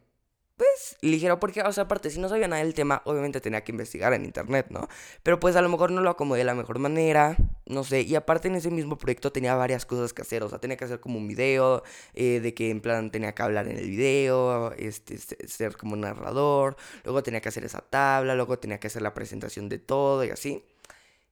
pues 0.58 0.98
ligero, 1.02 1.40
porque, 1.40 1.62
o 1.62 1.72
sea, 1.72 1.84
aparte, 1.84 2.10
si 2.10 2.20
no 2.20 2.30
sabía 2.30 2.48
nada 2.48 2.64
del 2.64 2.74
tema, 2.74 3.04
obviamente 3.06 3.40
tenía 3.42 3.64
que 3.64 3.72
investigar 3.72 4.14
en 4.14 4.26
internet, 4.26 4.68
¿no? 4.72 4.88
Pero 5.22 5.40
pues 5.40 5.56
a 5.56 5.62
lo 5.62 5.70
mejor 5.70 5.92
no 5.92 6.02
lo 6.02 6.10
acomodé 6.10 6.40
de 6.40 6.46
la 6.46 6.56
mejor 6.56 6.80
manera, 6.80 7.38
no 7.68 7.84
sé, 7.84 8.02
y 8.02 8.16
aparte 8.16 8.48
en 8.48 8.56
ese 8.56 8.72
mismo 8.72 8.98
proyecto 8.98 9.32
tenía 9.32 9.54
varias 9.56 9.86
cosas 9.86 10.14
que 10.14 10.24
hacer, 10.24 10.42
o 10.42 10.50
sea, 10.50 10.60
tenía 10.60 10.76
que 10.76 10.86
hacer 10.86 11.00
como 11.00 11.20
un 11.20 11.28
video, 11.28 11.84
eh, 12.16 12.40
de 12.40 12.54
que 12.56 12.72
en 12.72 12.82
plan 12.82 13.12
tenía 13.12 13.36
que 13.36 13.44
hablar 13.44 13.68
en 13.68 13.78
el 13.78 13.88
video, 13.88 14.72
este, 14.74 15.18
ser 15.48 15.78
como 15.78 15.96
narrador, 15.96 16.76
luego 17.04 17.22
tenía 17.22 17.40
que 17.42 17.50
hacer 17.50 17.64
esa 17.64 17.82
tabla, 17.82 18.34
luego 18.36 18.58
tenía 18.58 18.80
que 18.80 18.88
hacer 18.88 19.04
la 19.04 19.14
presentación 19.14 19.70
de 19.70 19.78
todo 19.80 20.26
y 20.26 20.32
así. 20.32 20.64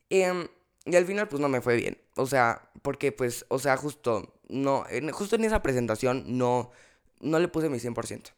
Em, 0.10 0.48
y 0.86 0.96
al 0.96 1.06
final 1.06 1.28
pues 1.28 1.42
no 1.42 1.50
me 1.50 1.62
fue 1.62 1.76
bien, 1.78 1.98
o 2.16 2.28
sea, 2.28 2.70
porque 2.84 3.12
pues, 3.12 3.46
o 3.50 3.58
sea, 3.60 3.76
justo, 3.78 4.36
no, 4.50 4.86
justo 5.14 5.36
en 5.36 5.46
esa 5.46 5.62
presentación 5.64 6.38
no, 6.38 6.72
no 7.22 7.40
le 7.40 7.48
puse 7.48 7.70
mi 7.70 7.80
100%. 7.80 8.32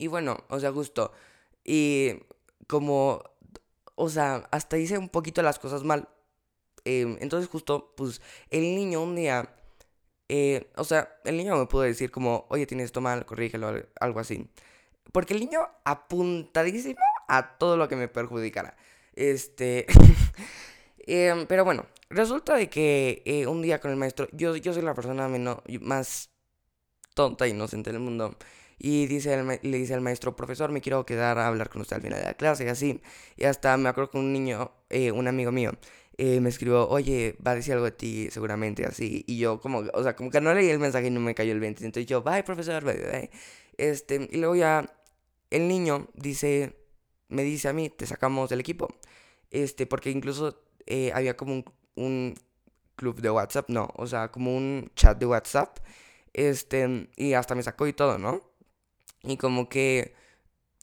Y 0.00 0.06
bueno, 0.06 0.44
o 0.48 0.58
sea, 0.58 0.72
justo. 0.72 1.12
Y 1.62 2.14
como, 2.66 3.22
o 3.96 4.08
sea, 4.08 4.48
hasta 4.50 4.78
hice 4.78 4.96
un 4.96 5.10
poquito 5.10 5.42
las 5.42 5.58
cosas 5.58 5.84
mal. 5.84 6.08
Em, 6.86 7.18
entonces 7.20 7.50
justo, 7.50 7.92
pues, 7.96 8.22
el 8.48 8.62
niño 8.62 9.02
un 9.02 9.14
día, 9.14 9.54
eh, 10.28 10.70
o 10.76 10.84
sea, 10.84 11.20
el 11.24 11.36
niño 11.36 11.56
me 11.56 11.66
pudo 11.66 11.82
decir 11.82 12.10
como, 12.10 12.46
oye, 12.48 12.66
tienes 12.66 12.86
esto 12.86 13.02
mal, 13.02 13.26
corrígelo, 13.26 13.74
algo 14.00 14.20
así. 14.20 14.48
Porque 15.12 15.34
el 15.34 15.40
niño 15.40 15.68
apuntadísimo 15.84 17.00
a 17.28 17.58
todo 17.58 17.76
lo 17.76 17.88
que 17.88 17.96
me 17.96 18.08
perjudicara. 18.08 18.76
Este... 19.14 19.86
Em, 21.06 21.46
pero 21.46 21.64
bueno, 21.64 21.86
resulta 22.10 22.54
de 22.54 22.68
que 22.68 23.22
eh, 23.24 23.46
un 23.46 23.62
día 23.62 23.80
con 23.80 23.90
el 23.90 23.96
maestro, 23.96 24.28
yo, 24.32 24.54
yo 24.56 24.72
soy 24.72 24.82
la 24.82 24.94
persona 24.94 25.28
menos, 25.28 25.58
más 25.80 26.30
tonta 27.14 27.46
e 27.46 27.50
inocente 27.50 27.90
del 27.90 28.00
mundo. 28.00 28.36
Y 28.82 29.06
dice 29.06 29.60
le 29.62 29.78
dice 29.78 29.92
al 29.92 30.00
maestro, 30.00 30.34
profesor, 30.34 30.72
me 30.72 30.80
quiero 30.80 31.04
quedar 31.04 31.38
a 31.38 31.46
hablar 31.48 31.68
con 31.68 31.82
usted 31.82 31.96
al 31.96 32.02
final 32.02 32.18
de 32.18 32.24
la 32.24 32.34
clase, 32.34 32.64
y 32.64 32.68
así. 32.68 33.02
Y 33.36 33.44
hasta 33.44 33.76
me 33.76 33.90
acuerdo 33.90 34.12
con 34.12 34.22
un 34.22 34.32
niño, 34.32 34.72
eh, 34.88 35.12
un 35.12 35.28
amigo 35.28 35.52
mío, 35.52 35.72
eh, 36.16 36.40
me 36.40 36.48
escribió, 36.48 36.88
oye, 36.88 37.36
va 37.46 37.50
a 37.52 37.54
decir 37.56 37.74
algo 37.74 37.84
de 37.84 37.92
ti 37.92 38.28
seguramente, 38.30 38.86
así. 38.86 39.22
Y 39.26 39.38
yo 39.38 39.60
como, 39.60 39.80
o 39.92 40.02
sea, 40.02 40.16
como 40.16 40.30
que 40.30 40.40
no 40.40 40.54
leí 40.54 40.70
el 40.70 40.78
mensaje 40.78 41.08
y 41.08 41.10
no 41.10 41.20
me 41.20 41.34
cayó 41.34 41.52
el 41.52 41.60
20. 41.60 41.84
Entonces 41.84 42.06
yo, 42.08 42.22
bye, 42.22 42.42
profesor, 42.42 42.82
bye, 42.84 42.94
bye. 42.96 43.30
Este, 43.76 44.28
y 44.32 44.38
luego 44.38 44.56
ya 44.56 44.90
el 45.50 45.68
niño 45.68 46.08
dice, 46.14 46.76
me 47.28 47.42
dice 47.42 47.68
a 47.68 47.72
mí, 47.74 47.90
te 47.90 48.06
sacamos 48.06 48.50
del 48.50 48.60
equipo. 48.60 48.88
Este, 49.50 49.86
porque 49.86 50.10
incluso 50.10 50.62
eh, 50.86 51.12
había 51.14 51.36
como 51.36 51.52
un, 51.54 51.64
un 51.96 52.34
club 52.96 53.20
de 53.20 53.30
WhatsApp, 53.30 53.68
no, 53.70 53.88
o 53.96 54.06
sea, 54.06 54.30
como 54.30 54.56
un 54.56 54.90
chat 54.96 55.18
de 55.18 55.26
WhatsApp. 55.26 55.78
Este, 56.32 57.08
y 57.16 57.34
hasta 57.34 57.54
me 57.54 57.62
sacó 57.62 57.86
y 57.86 57.92
todo, 57.92 58.18
¿no? 58.18 58.49
Y 59.22 59.36
como 59.36 59.68
que 59.68 60.14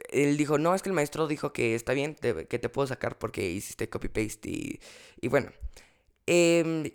él 0.09 0.37
dijo, 0.37 0.57
no, 0.57 0.75
es 0.75 0.83
que 0.83 0.89
el 0.89 0.95
maestro 0.95 1.27
dijo 1.27 1.53
que 1.53 1.75
está 1.75 1.93
bien, 1.93 2.15
que 2.15 2.59
te 2.59 2.69
puedo 2.69 2.87
sacar 2.87 3.17
porque 3.17 3.49
hiciste 3.49 3.89
copy-paste 3.89 4.49
y, 4.49 4.79
y 5.21 5.27
bueno. 5.29 5.51
Em, 6.27 6.91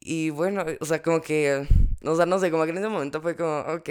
y 0.00 0.30
bueno, 0.30 0.64
o 0.80 0.86
sea, 0.86 1.02
como 1.02 1.20
que, 1.22 1.66
o 2.04 2.16
sea, 2.16 2.26
no 2.26 2.38
sé, 2.38 2.50
como 2.50 2.64
que 2.64 2.70
en 2.70 2.78
ese 2.78 2.88
momento 2.88 3.20
fue 3.22 3.36
como, 3.36 3.60
ok. 3.60 3.90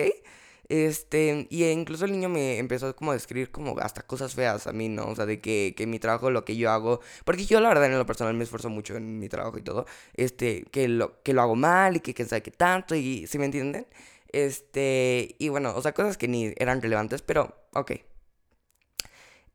Este, 0.70 1.48
y 1.50 1.66
incluso 1.66 2.06
el 2.06 2.12
niño 2.12 2.30
me 2.30 2.60
empezó 2.60 2.96
como 2.96 3.12
a 3.12 3.16
describir 3.16 3.50
como 3.52 3.80
hasta 3.80 4.04
cosas 4.04 4.36
feas 4.36 4.68
a 4.68 4.72
mí, 4.74 4.88
¿no? 4.88 5.08
O 5.08 5.16
sea, 5.16 5.26
de 5.26 5.42
que, 5.42 5.74
que 5.76 5.88
mi 5.88 5.98
trabajo, 6.00 6.30
lo 6.30 6.46
que 6.46 6.56
yo 6.58 6.70
hago, 6.72 7.02
porque 7.26 7.46
yo 7.46 7.60
la 7.60 7.70
verdad 7.70 7.86
en 7.88 7.98
lo 7.98 8.06
personal 8.06 8.36
me 8.36 8.44
esfuerzo 8.44 8.70
mucho 8.70 8.96
en 8.96 9.20
mi 9.20 9.30
trabajo 9.30 9.58
y 9.58 9.64
todo, 9.64 9.86
este, 10.14 10.66
que 10.72 10.88
lo, 10.88 11.22
que 11.24 11.34
lo 11.34 11.42
hago 11.42 11.56
mal 11.56 11.98
y 11.98 12.02
que 12.02 12.14
quién 12.14 12.28
sabe 12.28 12.44
qué 12.44 12.52
tanto, 12.52 12.96
y 12.96 13.26
si 13.28 13.40
me 13.40 13.46
entienden? 13.46 13.88
Este, 14.32 15.36
y 15.40 15.50
bueno, 15.50 15.74
o 15.76 15.82
sea, 15.82 15.94
cosas 15.94 16.18
que 16.18 16.28
ni 16.28 16.54
eran 16.58 16.82
relevantes, 16.82 17.22
pero, 17.22 17.56
ok. 17.74 17.92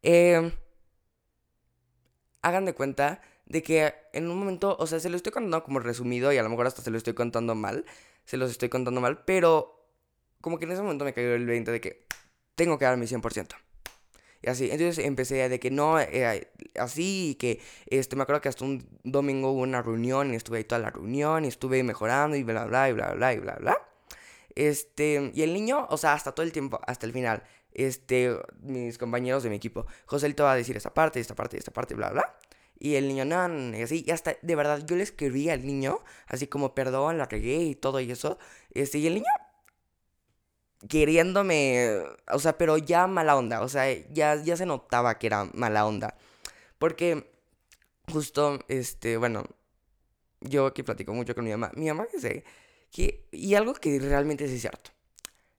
Eh, 0.03 0.53
hagan 2.43 2.65
de 2.67 2.75
cuenta 2.75 3.21
de 3.47 3.63
que 3.63 3.95
en 4.13 4.29
un 4.29 4.39
momento, 4.39 4.77
o 4.79 4.87
sea, 4.87 5.01
se 5.01 5.09
lo 5.11 5.17
estoy 5.17 5.33
contando 5.33 5.63
como 5.65 5.81
resumido 5.81 6.33
y 6.33 6.39
a 6.39 6.43
lo 6.43 6.49
mejor 6.51 6.67
hasta 6.67 6.83
se 6.83 6.91
lo 6.91 6.99
estoy 6.99 7.15
contando 7.15 7.55
mal, 7.55 7.85
se 8.25 8.37
los 8.37 8.51
estoy 8.51 8.69
contando 8.69 9.01
mal, 9.01 9.25
pero 9.25 9.89
como 10.41 10.59
que 10.59 10.67
en 10.67 10.73
ese 10.73 10.83
momento 10.83 11.05
me 11.05 11.15
cayó 11.15 11.35
el 11.35 11.47
20 11.47 11.71
de 11.71 11.81
que 11.81 12.07
tengo 12.55 12.79
que 12.79 12.85
dar 12.85 12.97
mi 12.97 13.07
100%. 13.07 13.57
Y 14.43 14.51
así, 14.51 14.71
entonces 14.71 15.03
empecé 15.05 15.49
de 15.49 15.59
que 15.59 15.71
no, 15.71 15.99
eh, 15.99 16.51
así, 16.79 17.31
y 17.31 17.35
que 17.37 17.61
este, 17.87 18.15
me 18.15 18.25
acuerdo 18.25 18.43
que 18.43 18.51
hasta 18.51 18.65
un 18.65 18.87
domingo 19.03 19.53
hubo 19.53 19.63
una 19.63 19.81
reunión 19.81 20.33
y 20.35 20.37
estuve 20.37 20.59
ahí 20.59 20.65
toda 20.65 20.81
la 20.81 20.91
reunión 20.91 21.47
y 21.47 21.49
estuve 21.49 21.83
mejorando 21.83 22.37
y 22.37 22.43
bla, 22.43 22.67
bla, 22.67 22.91
y 22.91 22.93
bla, 22.93 23.15
bla, 23.15 23.33
y 23.33 23.39
bla, 23.39 23.55
bla. 23.55 23.79
Este, 24.55 25.33
y 25.35 25.43
el 25.43 25.53
niño, 25.53 25.87
o 25.91 25.97
sea, 25.97 26.13
hasta 26.13 26.33
todo 26.33 26.45
el 26.47 26.53
tiempo, 26.53 26.81
hasta 26.87 27.07
el 27.07 27.13
final, 27.13 27.43
este, 27.73 28.37
mis 28.61 28.99
compañeros 28.99 29.43
de 29.43 29.51
mi 29.51 29.57
equipo, 29.57 29.87
Joselito 30.07 30.45
va 30.45 30.53
a 30.53 30.57
decir 30.57 30.77
esta 30.77 30.95
parte, 30.95 31.21
esta 31.21 31.35
parte, 31.35 31.59
esta 31.59 31.73
parte, 31.73 31.95
bla, 31.95 32.11
bla. 32.11 32.37
Y 32.79 32.97
el 32.97 33.09
niño, 33.09 33.25
no, 33.25 33.77
y 33.77 33.83
así, 33.83 34.05
y 34.07 34.11
hasta, 34.11 34.37
de 34.43 34.57
verdad, 34.57 34.85
yo 34.87 34.97
le 34.97 35.03
escribí 35.03 35.49
al 35.51 35.65
niño, 35.67 36.01
así 36.27 36.47
como, 36.47 36.75
perdón, 36.75 37.19
la 37.19 37.27
regué 37.27 37.57
y 37.57 37.75
todo 37.75 38.01
y 38.01 38.11
eso. 38.11 38.39
Este, 38.73 38.99
y 38.99 39.07
el 39.07 39.15
niño 39.15 39.27
queriéndome, 40.89 42.03
o 42.31 42.39
sea, 42.39 42.59
pero 42.59 42.77
ya 42.79 43.07
mala 43.07 43.37
onda, 43.37 43.63
o 43.63 43.69
sea, 43.69 43.91
ya, 44.11 44.37
ya 44.37 44.57
se 44.57 44.67
notaba 44.67 45.19
que 45.19 45.29
era 45.29 45.45
mala 45.55 45.87
onda. 45.87 46.17
Porque 46.79 47.31
justo, 48.13 48.61
este, 48.69 49.17
bueno, 49.17 49.45
yo 50.41 50.67
aquí 50.67 50.83
platico 50.83 51.15
mucho 51.15 51.35
con 51.35 51.45
mi 51.45 51.51
mamá. 51.51 51.73
Mi 51.75 51.89
mamá 51.89 52.07
dice 52.13 52.45
y 52.97 53.55
algo 53.55 53.75
que 53.75 53.99
realmente 53.99 54.45
es 54.45 54.61
cierto, 54.61 54.91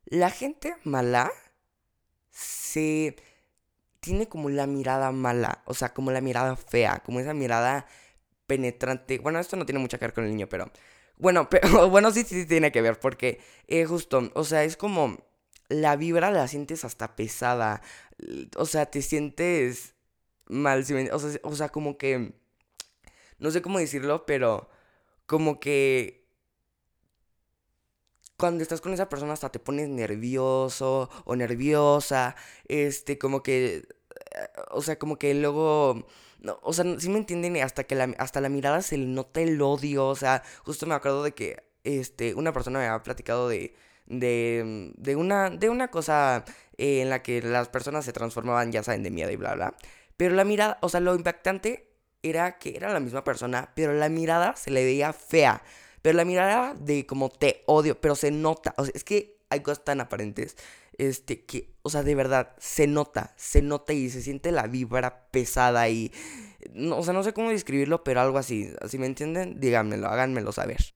la 0.05 0.29
gente 0.29 0.75
mala 0.83 1.31
se 2.31 3.15
tiene 3.99 4.27
como 4.27 4.49
la 4.49 4.67
mirada 4.67 5.11
mala, 5.11 5.63
o 5.65 5.73
sea, 5.73 5.93
como 5.93 6.11
la 6.11 6.21
mirada 6.21 6.55
fea, 6.55 7.01
como 7.03 7.19
esa 7.19 7.33
mirada 7.33 7.87
penetrante. 8.45 9.17
Bueno, 9.19 9.39
esto 9.39 9.55
no 9.57 9.65
tiene 9.65 9.79
mucho 9.79 9.97
que 9.97 10.05
ver 10.05 10.13
con 10.13 10.25
el 10.25 10.31
niño, 10.31 10.47
pero 10.47 10.71
bueno, 11.17 11.49
pero 11.49 11.89
bueno, 11.89 12.11
sí, 12.11 12.23
sí, 12.23 12.45
tiene 12.45 12.71
que 12.71 12.81
ver, 12.81 12.99
porque 12.99 13.39
eh, 13.67 13.85
justo, 13.85 14.31
o 14.35 14.43
sea, 14.43 14.63
es 14.63 14.77
como 14.77 15.17
la 15.69 15.95
vibra 15.95 16.31
la 16.31 16.47
sientes 16.47 16.85
hasta 16.85 17.15
pesada, 17.15 17.81
o 18.57 18.65
sea, 18.65 18.85
te 18.85 19.01
sientes 19.01 19.95
mal, 20.47 20.81
o, 21.11 21.19
sea, 21.19 21.39
o 21.43 21.55
sea, 21.55 21.69
como 21.69 21.97
que, 21.97 22.33
no 23.39 23.51
sé 23.51 23.61
cómo 23.61 23.79
decirlo, 23.79 24.25
pero 24.25 24.69
como 25.25 25.59
que 25.59 26.24
cuando 28.37 28.63
estás 28.63 28.81
con 28.81 28.93
esa 28.93 29.09
persona 29.09 29.33
hasta 29.33 29.51
te 29.51 29.59
pones 29.59 29.89
nervioso 29.89 31.09
o 31.25 31.35
nerviosa, 31.35 32.35
este, 32.67 33.17
como 33.17 33.43
que, 33.43 33.87
o 34.71 34.81
sea, 34.81 34.97
como 34.99 35.17
que 35.17 35.33
luego 35.33 36.05
no, 36.45 36.59
o 36.61 36.73
sea, 36.73 36.85
sí 36.99 37.09
me 37.09 37.17
entienden 37.17 37.57
hasta 37.57 37.85
que 37.85 37.95
la, 37.95 38.13
hasta 38.19 38.39
la 38.39 38.49
mirada 38.49 38.81
se 38.81 38.97
nota 38.97 39.41
el 39.41 39.61
odio. 39.61 40.07
O 40.07 40.15
sea, 40.15 40.43
justo 40.63 40.85
me 40.85 40.93
acuerdo 40.93 41.23
de 41.23 41.33
que 41.33 41.63
este, 41.83 42.35
una 42.35 42.53
persona 42.53 42.79
me 42.79 42.85
había 42.85 43.03
platicado 43.03 43.49
de, 43.49 43.75
de, 44.05 44.91
de, 44.95 45.15
una, 45.15 45.49
de 45.49 45.69
una 45.69 45.89
cosa 45.89 46.45
eh, 46.77 47.01
en 47.01 47.09
la 47.09 47.23
que 47.23 47.41
las 47.41 47.69
personas 47.69 48.05
se 48.05 48.13
transformaban, 48.13 48.71
ya 48.71 48.83
saben, 48.83 49.03
de 49.03 49.11
miedo 49.11 49.31
y 49.31 49.37
bla, 49.37 49.55
bla. 49.55 49.75
Pero 50.17 50.35
la 50.35 50.43
mirada, 50.43 50.77
o 50.81 50.89
sea, 50.89 50.99
lo 50.99 51.15
impactante 51.15 51.91
era 52.21 52.57
que 52.59 52.77
era 52.77 52.93
la 52.93 52.99
misma 52.99 53.23
persona, 53.23 53.71
pero 53.75 53.93
la 53.93 54.09
mirada 54.09 54.55
se 54.55 54.71
le 54.71 54.83
veía 54.83 55.13
fea. 55.13 55.63
Pero 56.05 56.17
la 56.17 56.23
mirada 56.23 56.75
de 56.75 57.07
como 57.07 57.29
te 57.29 57.63
odio, 57.65 57.99
pero 57.99 58.15
se 58.15 58.29
nota. 58.29 58.75
O 58.77 58.85
sea, 58.85 58.91
es 58.93 59.03
que 59.03 59.39
hay 59.49 59.61
cosas 59.61 59.83
tan 59.83 60.01
aparentes 60.01 60.55
este, 60.99 61.45
que, 61.45 61.73
o 61.81 61.89
sea, 61.89 62.03
de 62.03 62.13
verdad, 62.13 62.53
se 62.59 62.85
nota, 62.85 63.33
se 63.37 63.63
nota 63.63 63.91
y 63.91 64.11
se 64.11 64.21
siente 64.21 64.51
la 64.51 64.67
vibra 64.67 65.25
pesada 65.31 65.89
y, 65.89 66.13
no, 66.75 66.99
o 66.99 67.03
sea, 67.03 67.11
no 67.15 67.23
sé 67.23 67.33
cómo 67.33 67.49
describirlo, 67.49 68.03
pero 68.03 68.21
algo 68.21 68.37
así, 68.37 68.71
así 68.81 68.99
me 68.99 69.07
entienden, 69.07 69.59
díganmelo, 69.59 70.05
háganmelo 70.05 70.51
saber. 70.51 70.93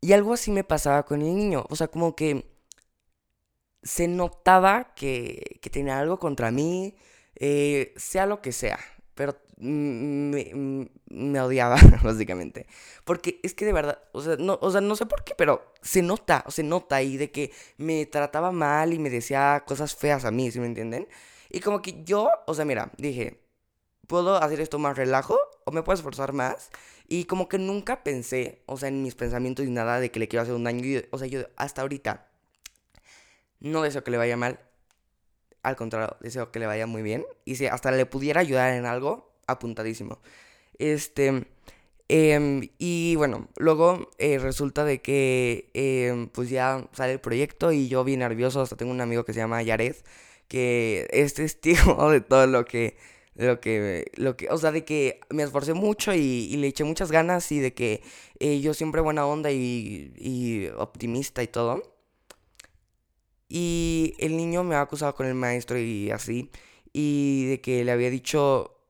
Y 0.00 0.12
algo 0.12 0.32
así 0.32 0.50
me 0.50 0.64
pasaba 0.64 1.04
con 1.04 1.22
el 1.22 1.36
niño, 1.36 1.64
o 1.68 1.76
sea, 1.76 1.86
como 1.86 2.16
que 2.16 2.44
se 3.84 4.08
notaba 4.08 4.92
que, 4.96 5.60
que 5.62 5.70
tenía 5.70 6.00
algo 6.00 6.18
contra 6.18 6.50
mí, 6.50 6.96
eh, 7.36 7.94
sea 7.96 8.26
lo 8.26 8.42
que 8.42 8.50
sea, 8.50 8.80
pero 9.14 9.36
me, 9.62 10.88
me, 11.08 11.40
odiaba, 11.40 11.76
básicamente. 12.02 12.66
Porque 13.04 13.40
es 13.42 13.54
que 13.54 13.64
de 13.64 13.72
verdad, 13.72 13.98
o 14.12 14.20
sea, 14.20 14.36
no, 14.36 14.58
o 14.60 14.70
sea, 14.70 14.80
no 14.80 14.96
sé 14.96 15.06
por 15.06 15.24
qué, 15.24 15.34
pero 15.36 15.72
se 15.82 16.02
nota, 16.02 16.44
se 16.48 16.62
nota 16.64 16.96
ahí 16.96 17.16
de 17.16 17.30
que 17.30 17.52
me 17.76 18.06
trataba 18.06 18.50
mal 18.52 18.92
y 18.92 18.98
me 18.98 19.08
decía 19.10 19.62
cosas 19.66 19.94
feas 19.94 20.24
a 20.24 20.30
mí, 20.30 20.50
¿sí 20.50 20.58
me 20.60 20.66
entienden? 20.66 21.08
Y 21.50 21.60
como 21.60 21.80
que 21.80 22.02
yo, 22.04 22.28
o 22.46 22.54
sea, 22.54 22.64
mira, 22.64 22.90
dije, 22.98 23.40
¿puedo 24.08 24.36
hacer 24.36 24.60
esto 24.60 24.78
más 24.78 24.96
relajo 24.96 25.38
o 25.64 25.70
me 25.70 25.82
puedo 25.82 25.96
esforzar 25.96 26.32
más? 26.32 26.70
Y 27.08 27.26
como 27.26 27.48
que 27.48 27.58
nunca 27.58 28.02
pensé, 28.02 28.62
o 28.66 28.76
sea, 28.76 28.88
en 28.88 29.02
mis 29.02 29.14
pensamientos 29.14 29.64
ni 29.64 29.72
nada 29.72 30.00
de 30.00 30.10
que 30.10 30.18
le 30.18 30.28
quiero 30.28 30.42
hacer 30.42 30.54
un 30.54 30.64
daño. 30.64 31.00
o 31.10 31.18
sea, 31.18 31.28
yo 31.28 31.42
hasta 31.56 31.82
ahorita 31.82 32.26
no 33.60 33.82
deseo 33.82 34.02
que 34.02 34.10
le 34.10 34.16
vaya 34.16 34.36
mal. 34.36 34.58
Al 35.62 35.76
contrario, 35.76 36.16
deseo 36.20 36.50
que 36.50 36.58
le 36.58 36.66
vaya 36.66 36.86
muy 36.86 37.02
bien. 37.02 37.24
Y 37.44 37.56
si 37.56 37.66
hasta 37.66 37.92
le 37.92 38.06
pudiera 38.06 38.40
ayudar 38.40 38.74
en 38.74 38.86
algo, 38.86 39.31
apuntadísimo. 39.46 40.20
Este, 40.78 41.46
em, 42.08 42.68
y 42.78 43.16
bueno, 43.16 43.48
luego 43.56 44.10
eh, 44.18 44.38
resulta 44.38 44.84
de 44.84 45.00
que 45.02 45.70
em, 45.74 46.28
pues 46.28 46.50
ya 46.50 46.88
sale 46.92 47.14
el 47.14 47.20
proyecto 47.20 47.72
y 47.72 47.88
yo 47.88 48.04
bien 48.04 48.20
nervioso, 48.20 48.60
hasta 48.60 48.76
tengo 48.76 48.92
un 48.92 49.00
amigo 49.00 49.24
que 49.24 49.32
se 49.32 49.40
llama 49.40 49.62
Yared, 49.62 49.96
que 50.48 51.08
es 51.12 51.34
testigo 51.34 52.10
de 52.10 52.20
todo 52.20 52.46
lo 52.46 52.64
que, 52.64 52.96
lo 53.34 53.60
que, 53.60 54.10
lo 54.16 54.36
que, 54.36 54.48
o 54.50 54.58
sea, 54.58 54.72
de 54.72 54.84
que 54.84 55.20
me 55.30 55.42
esforcé 55.44 55.74
mucho 55.74 56.14
y, 56.14 56.56
le 56.56 56.68
eché 56.68 56.84
muchas 56.84 57.10
ganas 57.12 57.50
y 57.52 57.60
de 57.60 57.74
que 57.74 58.02
eh, 58.40 58.60
yo 58.60 58.74
siempre 58.74 59.00
buena 59.00 59.26
onda 59.26 59.50
y, 59.50 60.12
y 60.18 60.68
optimista 60.76 61.42
y 61.42 61.48
todo. 61.48 61.82
Y 63.54 64.14
el 64.18 64.36
niño 64.36 64.64
me 64.64 64.76
ha 64.76 64.80
acusado 64.80 65.14
con 65.14 65.26
el 65.26 65.34
maestro 65.34 65.78
y 65.78 66.10
así. 66.10 66.50
Y 66.94 67.46
de 67.46 67.60
que 67.60 67.84
le 67.84 67.92
había 67.92 68.08
dicho 68.10 68.81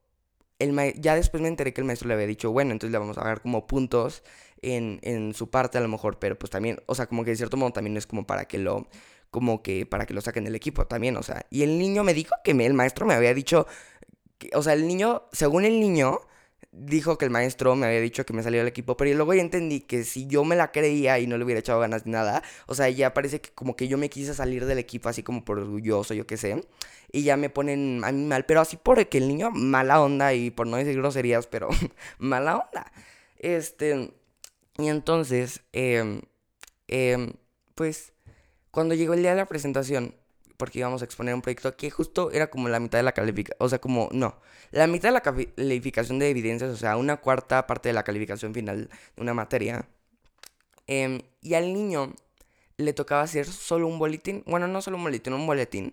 ya 0.97 1.15
después 1.15 1.43
me 1.43 1.49
enteré 1.49 1.73
que 1.73 1.81
el 1.81 1.87
maestro 1.87 2.09
le 2.09 2.15
había 2.15 2.27
dicho, 2.27 2.51
bueno, 2.51 2.73
entonces 2.73 2.93
le 2.93 2.99
vamos 2.99 3.19
a 3.19 3.25
dar 3.25 3.41
como 3.41 3.67
puntos 3.67 4.23
en, 4.63 5.01
en 5.03 5.35
su 5.35 5.51
parte 5.51 5.79
a 5.79 5.81
lo 5.81 5.89
mejor, 5.89 6.19
pero 6.19 6.39
pues 6.39 6.51
también, 6.51 6.81
o 6.87 6.95
sea, 6.95 7.07
como 7.07 7.25
que 7.25 7.31
de 7.31 7.37
cierto 7.37 7.57
modo 7.57 7.73
también 7.73 7.97
es 7.97 8.07
como 8.07 8.27
para 8.27 8.47
que 8.47 8.59
lo, 8.59 8.87
como 9.31 9.63
que 9.63 9.87
para 9.87 10.07
que 10.07 10.15
lo 10.15 10.21
saquen 10.21 10.45
del 10.45 10.55
equipo 10.55 10.87
también, 10.87 11.17
o 11.17 11.23
sea, 11.23 11.47
y 11.51 11.63
el 11.63 11.79
niño 11.79 12.05
me 12.05 12.15
dijo 12.15 12.35
que 12.45 12.53
el 12.53 12.75
maestro 12.75 13.07
me 13.07 13.15
había 13.15 13.35
dicho, 13.35 13.67
o 14.55 14.63
sea, 14.63 14.75
el 14.75 14.87
niño, 14.87 15.25
según 15.33 15.65
el 15.65 15.81
niño, 15.81 16.21
dijo 16.73 17.19
que 17.19 17.27
el 17.27 17.31
maestro 17.31 17.77
me 17.77 17.87
había 17.87 18.01
dicho 18.01 18.25
que 18.25 18.33
me 18.33 18.43
saliera 18.43 18.65
del 18.65 18.71
equipo, 18.71 18.97
pero 18.97 19.15
luego 19.15 19.35
ya 19.35 19.43
entendí 19.43 19.81
que 19.81 20.05
si 20.05 20.27
yo 20.27 20.45
me 20.45 20.57
la 20.57 20.73
creía 20.73 21.19
y 21.19 21.27
no 21.27 21.37
le 21.37 21.45
hubiera 21.45 21.61
echado 21.61 21.81
ganas 21.81 22.07
ni 22.07 22.13
nada, 22.13 22.43
o 22.67 22.75
sea, 22.75 22.89
ya 22.89 23.15
parece 23.15 23.41
que 23.41 23.51
como 23.51 23.77
que 23.77 23.89
yo 23.89 23.99
me 23.99 24.09
quise 24.09 24.35
salir 24.35 24.65
del 24.65 24.79
equipo 24.79 25.09
así 25.09 25.23
como 25.23 25.45
por 25.45 25.59
orgulloso, 25.59 26.15
yo 26.15 26.27
qué 26.27 26.37
sé, 26.37 26.65
y 27.13 27.23
ya 27.25 27.37
me 27.37 27.51
ponen 27.51 28.03
a 28.05 28.13
mí 28.13 28.25
mal, 28.25 28.47
pero 28.47 28.61
así 28.61 28.79
porque 28.83 29.19
el 29.19 29.29
niño 29.29 29.51
mala 29.51 30.01
onda 30.01 30.35
y 30.35 30.51
por 30.51 30.67
no 30.67 30.79
decir 30.79 30.97
groserías, 30.97 31.47
pero 31.47 31.69
mala 32.19 32.57
onda. 32.57 32.91
Este, 33.39 34.13
y 34.79 34.89
entonces, 34.89 35.63
eh, 35.73 36.23
pues, 37.75 38.13
cuando 38.71 38.95
llegó 38.95 39.15
el 39.15 39.21
día 39.23 39.31
de 39.33 39.37
la 39.37 39.47
presentación, 39.47 40.15
porque 40.63 40.79
íbamos 40.79 41.03
a 41.03 41.05
exponer 41.07 41.35
un 41.35 41.43
proyecto 41.43 41.77
que 41.77 41.91
justo 41.91 42.31
era 42.31 42.49
como 42.49 42.69
la 42.69 42.79
mitad 42.79 42.97
de 42.97 43.03
la 43.03 43.11
calificación, 43.11 43.57
o 43.59 43.69
sea, 43.69 43.81
como, 43.81 44.09
no, 44.13 44.37
la 44.71 44.87
mitad 44.87 45.09
de 45.09 45.13
la 45.13 45.21
calificación 45.21 46.21
de 46.21 46.31
evidencias, 46.31 46.71
o 46.71 46.77
sea, 46.77 46.97
una 46.97 47.17
cuarta 47.17 47.67
parte 47.67 47.89
de 47.89 47.95
la 47.95 48.05
calificación 48.05 48.55
final 48.55 48.89
de 49.17 49.23
una 49.23 49.35
materia. 49.35 49.89
Em, 50.87 51.21
y 51.41 51.55
al 51.55 51.73
niño 51.73 52.15
le 52.77 52.93
tocaba 52.93 53.23
hacer 53.23 53.47
solo 53.47 53.89
un 53.89 53.99
boletín, 53.99 54.45
bueno, 54.47 54.69
no 54.69 54.81
solo 54.83 54.99
un 54.99 55.03
boletín, 55.03 55.33
un 55.33 55.49
boletín, 55.49 55.93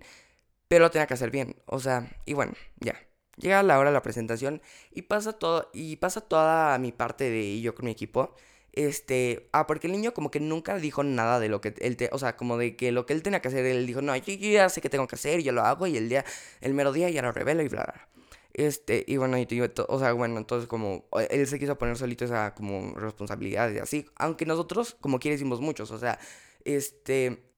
pero 0.67 0.85
lo 0.85 0.91
tenía 0.91 1.07
que 1.07 1.15
hacer 1.15 1.31
bien, 1.31 1.55
o 1.65 1.79
sea, 1.79 2.07
y 2.27 2.33
bueno, 2.33 2.53
ya. 2.79 2.93
Llega 3.37 3.63
la 3.63 3.79
hora 3.79 3.89
de 3.89 3.95
la 3.95 4.03
presentación 4.03 4.61
y 4.91 5.01
pasa 5.01 5.33
todo, 5.33 5.71
y 5.73 5.95
pasa 5.95 6.21
toda 6.21 6.77
mi 6.77 6.91
parte 6.91 7.31
de 7.31 7.59
yo 7.59 7.73
con 7.73 7.85
mi 7.85 7.91
equipo. 7.91 8.35
Este, 8.79 9.49
ah, 9.51 9.67
porque 9.67 9.87
el 9.87 9.91
niño 9.91 10.13
como 10.13 10.31
que 10.31 10.39
nunca 10.39 10.77
dijo 10.77 11.03
nada 11.03 11.41
de 11.41 11.49
lo 11.49 11.59
que 11.59 11.75
él, 11.79 11.97
te, 11.97 12.09
o 12.13 12.17
sea, 12.17 12.37
como 12.37 12.57
de 12.57 12.77
que 12.77 12.93
lo 12.93 13.05
que 13.05 13.11
él 13.11 13.21
tenía 13.21 13.41
que 13.41 13.49
hacer, 13.49 13.65
él 13.65 13.85
dijo, 13.85 14.01
no, 14.01 14.15
yo, 14.15 14.33
ya 14.35 14.69
sé 14.69 14.79
qué 14.79 14.89
tengo 14.89 15.05
que 15.05 15.15
hacer, 15.15 15.41
yo 15.43 15.51
lo 15.51 15.63
hago 15.63 15.85
y 15.85 15.97
el 15.97 16.07
día, 16.07 16.23
el 16.61 16.73
mero 16.73 16.93
día 16.93 17.09
ya 17.09 17.21
lo 17.21 17.33
revelo 17.33 17.61
y 17.61 17.67
bla, 17.67 17.83
bla. 17.83 18.07
Este, 18.53 19.03
y 19.05 19.17
bueno, 19.17 19.37
y, 19.37 19.45
o 19.61 19.99
sea, 19.99 20.13
bueno, 20.13 20.37
entonces 20.37 20.69
como 20.69 21.03
él 21.29 21.45
se 21.45 21.59
quiso 21.59 21.77
poner 21.77 21.97
solito 21.97 22.23
esa 22.23 22.55
como 22.55 22.95
responsabilidad 22.97 23.69
y 23.69 23.79
así, 23.79 24.05
aunque 24.15 24.45
nosotros 24.45 24.95
como 25.01 25.19
quiere 25.19 25.35
hicimos 25.35 25.59
muchos, 25.59 25.91
o 25.91 25.99
sea, 25.99 26.17
este, 26.63 27.48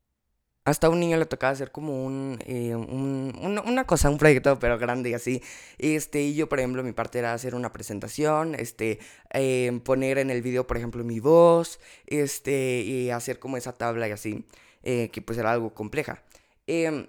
hasta 0.66 0.88
a 0.88 0.90
un 0.92 1.00
niño 1.00 1.18
le 1.18 1.26
tocaba 1.26 1.52
hacer 1.52 1.72
como 1.72 2.06
un, 2.06 2.40
eh, 2.46 2.76
un 2.76 3.34
una, 3.66 3.86
cosa, 3.86 4.10
un 4.10 4.18
proyecto, 4.18 4.60
pero 4.60 4.78
grande 4.78 5.10
y 5.10 5.14
así. 5.14 5.42
Este, 5.80 6.22
y 6.22 6.36
yo, 6.36 6.48
por 6.50 6.60
ejemplo, 6.60 6.84
mi 6.84 6.92
parte 6.94 7.20
era 7.20 7.34
hacer 7.34 7.56
una 7.56 7.72
presentación, 7.74 8.56
este, 8.56 9.00
em, 9.32 9.80
poner 9.80 10.18
en 10.20 10.30
el 10.30 10.42
video, 10.42 10.68
por 10.68 10.78
ejemplo, 10.78 11.04
mi 11.04 11.20
voz, 11.20 11.80
este, 12.08 12.82
y 12.82 13.10
hacer 13.10 13.40
como 13.40 13.58
esa 13.58 13.74
tabla 13.74 14.08
y 14.08 14.12
así, 14.12 14.46
eh, 14.84 15.10
que 15.12 15.22
pues 15.22 15.38
era 15.40 15.52
algo 15.52 15.74
compleja. 15.74 16.24
Em, 16.68 17.08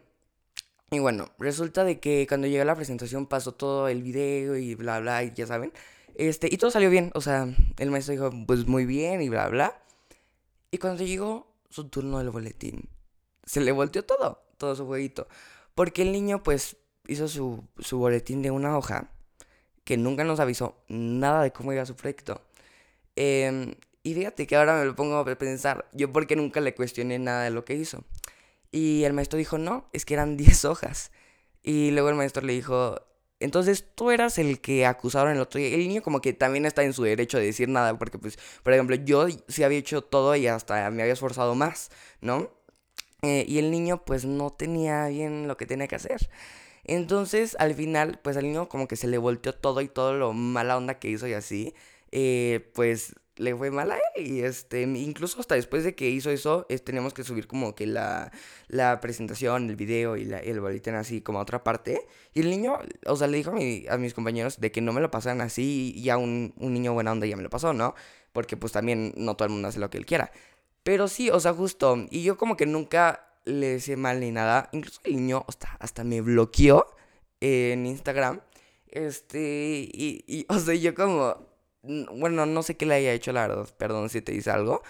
y 0.90 0.98
bueno, 0.98 1.30
resulta 1.38 1.84
de 1.84 2.00
que 2.00 2.26
cuando 2.28 2.46
llegué 2.46 2.62
a 2.62 2.64
la 2.64 2.74
presentación 2.76 3.26
pasó 3.26 3.52
todo 3.54 3.88
el 3.88 4.02
video 4.02 4.56
y 4.56 4.74
bla, 4.74 5.00
bla, 5.00 5.24
y 5.24 5.32
ya 5.34 5.46
saben. 5.46 5.72
Este, 6.14 6.48
y 6.52 6.58
todo 6.58 6.70
salió 6.70 6.90
bien, 6.90 7.10
o 7.14 7.20
sea, 7.20 7.48
el 7.78 7.90
maestro 7.90 8.12
dijo, 8.12 8.30
pues 8.46 8.66
muy 8.66 8.84
bien 8.86 9.22
y 9.22 9.28
bla, 9.28 9.48
bla. 9.48 9.82
Y 10.70 10.78
cuando 10.78 11.04
llegó 11.04 11.52
su 11.70 11.88
turno 11.88 12.18
del 12.18 12.30
boletín, 12.30 12.88
se 13.44 13.60
le 13.60 13.72
volteó 13.72 14.04
todo, 14.04 14.42
todo 14.58 14.74
su 14.76 14.86
jueguito. 14.86 15.28
Porque 15.74 16.02
el 16.02 16.12
niño 16.12 16.42
pues 16.42 16.76
hizo 17.08 17.28
su, 17.28 17.64
su 17.78 17.98
boletín 17.98 18.42
de 18.42 18.50
una 18.50 18.76
hoja 18.76 19.10
que 19.84 19.96
nunca 19.96 20.24
nos 20.24 20.40
avisó 20.40 20.76
nada 20.88 21.42
de 21.42 21.52
cómo 21.52 21.72
iba 21.72 21.84
su 21.86 21.96
proyecto. 21.96 22.40
Em, 23.16 23.74
y 24.02 24.14
fíjate 24.14 24.46
que 24.46 24.56
ahora 24.56 24.78
me 24.78 24.84
lo 24.84 24.94
pongo 24.94 25.16
a 25.16 25.24
pensar, 25.36 25.88
yo 25.92 26.12
porque 26.12 26.36
nunca 26.36 26.60
le 26.60 26.74
cuestioné 26.74 27.18
nada 27.18 27.44
de 27.44 27.50
lo 27.50 27.64
que 27.64 27.74
hizo. 27.74 28.04
Y 28.70 29.04
el 29.04 29.12
maestro 29.12 29.38
dijo, 29.38 29.58
no, 29.58 29.88
es 29.92 30.04
que 30.04 30.14
eran 30.14 30.36
10 30.38 30.64
hojas. 30.64 31.12
Y 31.62 31.90
luego 31.92 32.08
el 32.08 32.16
maestro 32.16 32.42
le 32.42 32.54
dijo, 32.54 33.00
entonces 33.40 33.84
tú 33.94 34.10
eras 34.10 34.38
el 34.38 34.60
que 34.60 34.86
acusaron 34.86 35.32
el 35.32 35.40
otro 35.40 35.58
día. 35.60 35.68
El 35.74 35.80
niño 35.88 36.02
como 36.02 36.20
que 36.20 36.32
también 36.32 36.66
está 36.66 36.82
en 36.84 36.92
su 36.92 37.02
derecho 37.04 37.38
de 37.38 37.46
decir 37.46 37.68
nada, 37.68 37.98
porque 37.98 38.18
pues, 38.18 38.38
por 38.62 38.72
ejemplo, 38.72 38.96
yo 38.96 39.26
sí 39.48 39.62
había 39.64 39.78
hecho 39.78 40.02
todo 40.02 40.34
y 40.36 40.46
hasta 40.46 40.90
me 40.90 41.02
había 41.02 41.14
esforzado 41.14 41.54
más, 41.54 41.90
¿no? 42.20 42.50
Eh, 43.24 43.44
y 43.46 43.58
el 43.58 43.70
niño 43.70 44.04
pues 44.04 44.24
no 44.24 44.50
tenía 44.50 45.06
bien 45.06 45.46
lo 45.46 45.56
que 45.56 45.64
tenía 45.64 45.86
que 45.86 45.94
hacer. 45.94 46.28
Entonces 46.84 47.56
al 47.60 47.74
final 47.74 48.18
pues 48.22 48.36
al 48.36 48.44
niño 48.44 48.68
como 48.68 48.88
que 48.88 48.96
se 48.96 49.06
le 49.06 49.18
volteó 49.18 49.54
todo 49.54 49.80
y 49.80 49.88
todo 49.88 50.14
lo 50.14 50.32
mala 50.32 50.76
onda 50.76 50.98
que 50.98 51.08
hizo 51.08 51.28
y 51.28 51.34
así. 51.34 51.74
Eh, 52.10 52.70
pues 52.74 53.14
le 53.36 53.56
fue 53.56 53.70
mal 53.70 53.92
y 54.16 54.40
este 54.40 54.82
incluso 54.82 55.40
hasta 55.40 55.54
después 55.54 55.84
de 55.84 55.94
que 55.94 56.10
hizo 56.10 56.30
eso 56.30 56.66
tenemos 56.84 57.14
que 57.14 57.24
subir 57.24 57.46
como 57.46 57.74
que 57.74 57.86
la, 57.86 58.30
la 58.68 59.00
presentación 59.00 59.70
el 59.70 59.76
video 59.76 60.18
y 60.18 60.26
la, 60.26 60.38
el 60.38 60.60
boletín 60.60 60.94
así 60.94 61.22
como 61.22 61.38
a 61.38 61.42
otra 61.42 61.64
parte 61.64 62.06
y 62.34 62.40
el 62.40 62.50
niño 62.50 62.78
o 63.06 63.16
sea 63.16 63.28
le 63.28 63.38
dijo 63.38 63.52
a, 63.52 63.94
a 63.94 63.98
mis 63.98 64.12
compañeros 64.12 64.60
de 64.60 64.70
que 64.70 64.82
no 64.82 64.92
me 64.92 65.00
lo 65.00 65.10
pasaran 65.10 65.40
así 65.40 65.94
y 65.96 66.10
a 66.10 66.18
un, 66.18 66.52
un 66.58 66.74
niño 66.74 66.92
buena 66.92 67.12
onda 67.12 67.26
ya 67.26 67.36
me 67.36 67.42
lo 67.42 67.48
pasó 67.50 67.72
no 67.72 67.94
porque 68.34 68.58
pues 68.58 68.72
también 68.72 69.14
no 69.16 69.34
todo 69.34 69.46
el 69.46 69.52
mundo 69.52 69.68
hace 69.68 69.80
lo 69.80 69.88
que 69.88 69.96
él 69.98 70.04
quiera 70.06 70.30
pero 70.82 71.08
sí, 71.08 71.30
o 71.30 71.40
sea, 71.40 71.52
justo. 71.54 72.06
Y 72.10 72.22
yo 72.22 72.36
como 72.36 72.56
que 72.56 72.66
nunca 72.66 73.28
le 73.44 73.68
decía 73.68 73.96
mal 73.96 74.20
ni 74.20 74.30
nada. 74.30 74.68
Incluso 74.72 75.00
el 75.04 75.16
niño 75.16 75.44
hasta, 75.48 75.76
hasta 75.80 76.04
me 76.04 76.20
bloqueó 76.20 76.86
en 77.40 77.86
Instagram. 77.86 78.40
Este, 78.88 79.88
y, 79.92 80.24
y, 80.26 80.46
o 80.52 80.58
sea, 80.58 80.74
yo 80.74 80.94
como, 80.94 81.36
bueno, 81.82 82.46
no 82.46 82.62
sé 82.62 82.76
qué 82.76 82.86
le 82.86 82.94
haya 82.94 83.12
hecho, 83.12 83.32
la 83.32 83.46
verdad, 83.46 83.68
perdón 83.78 84.08
si 84.10 84.22
te 84.22 84.32
dice 84.32 84.50
algo. 84.50 84.82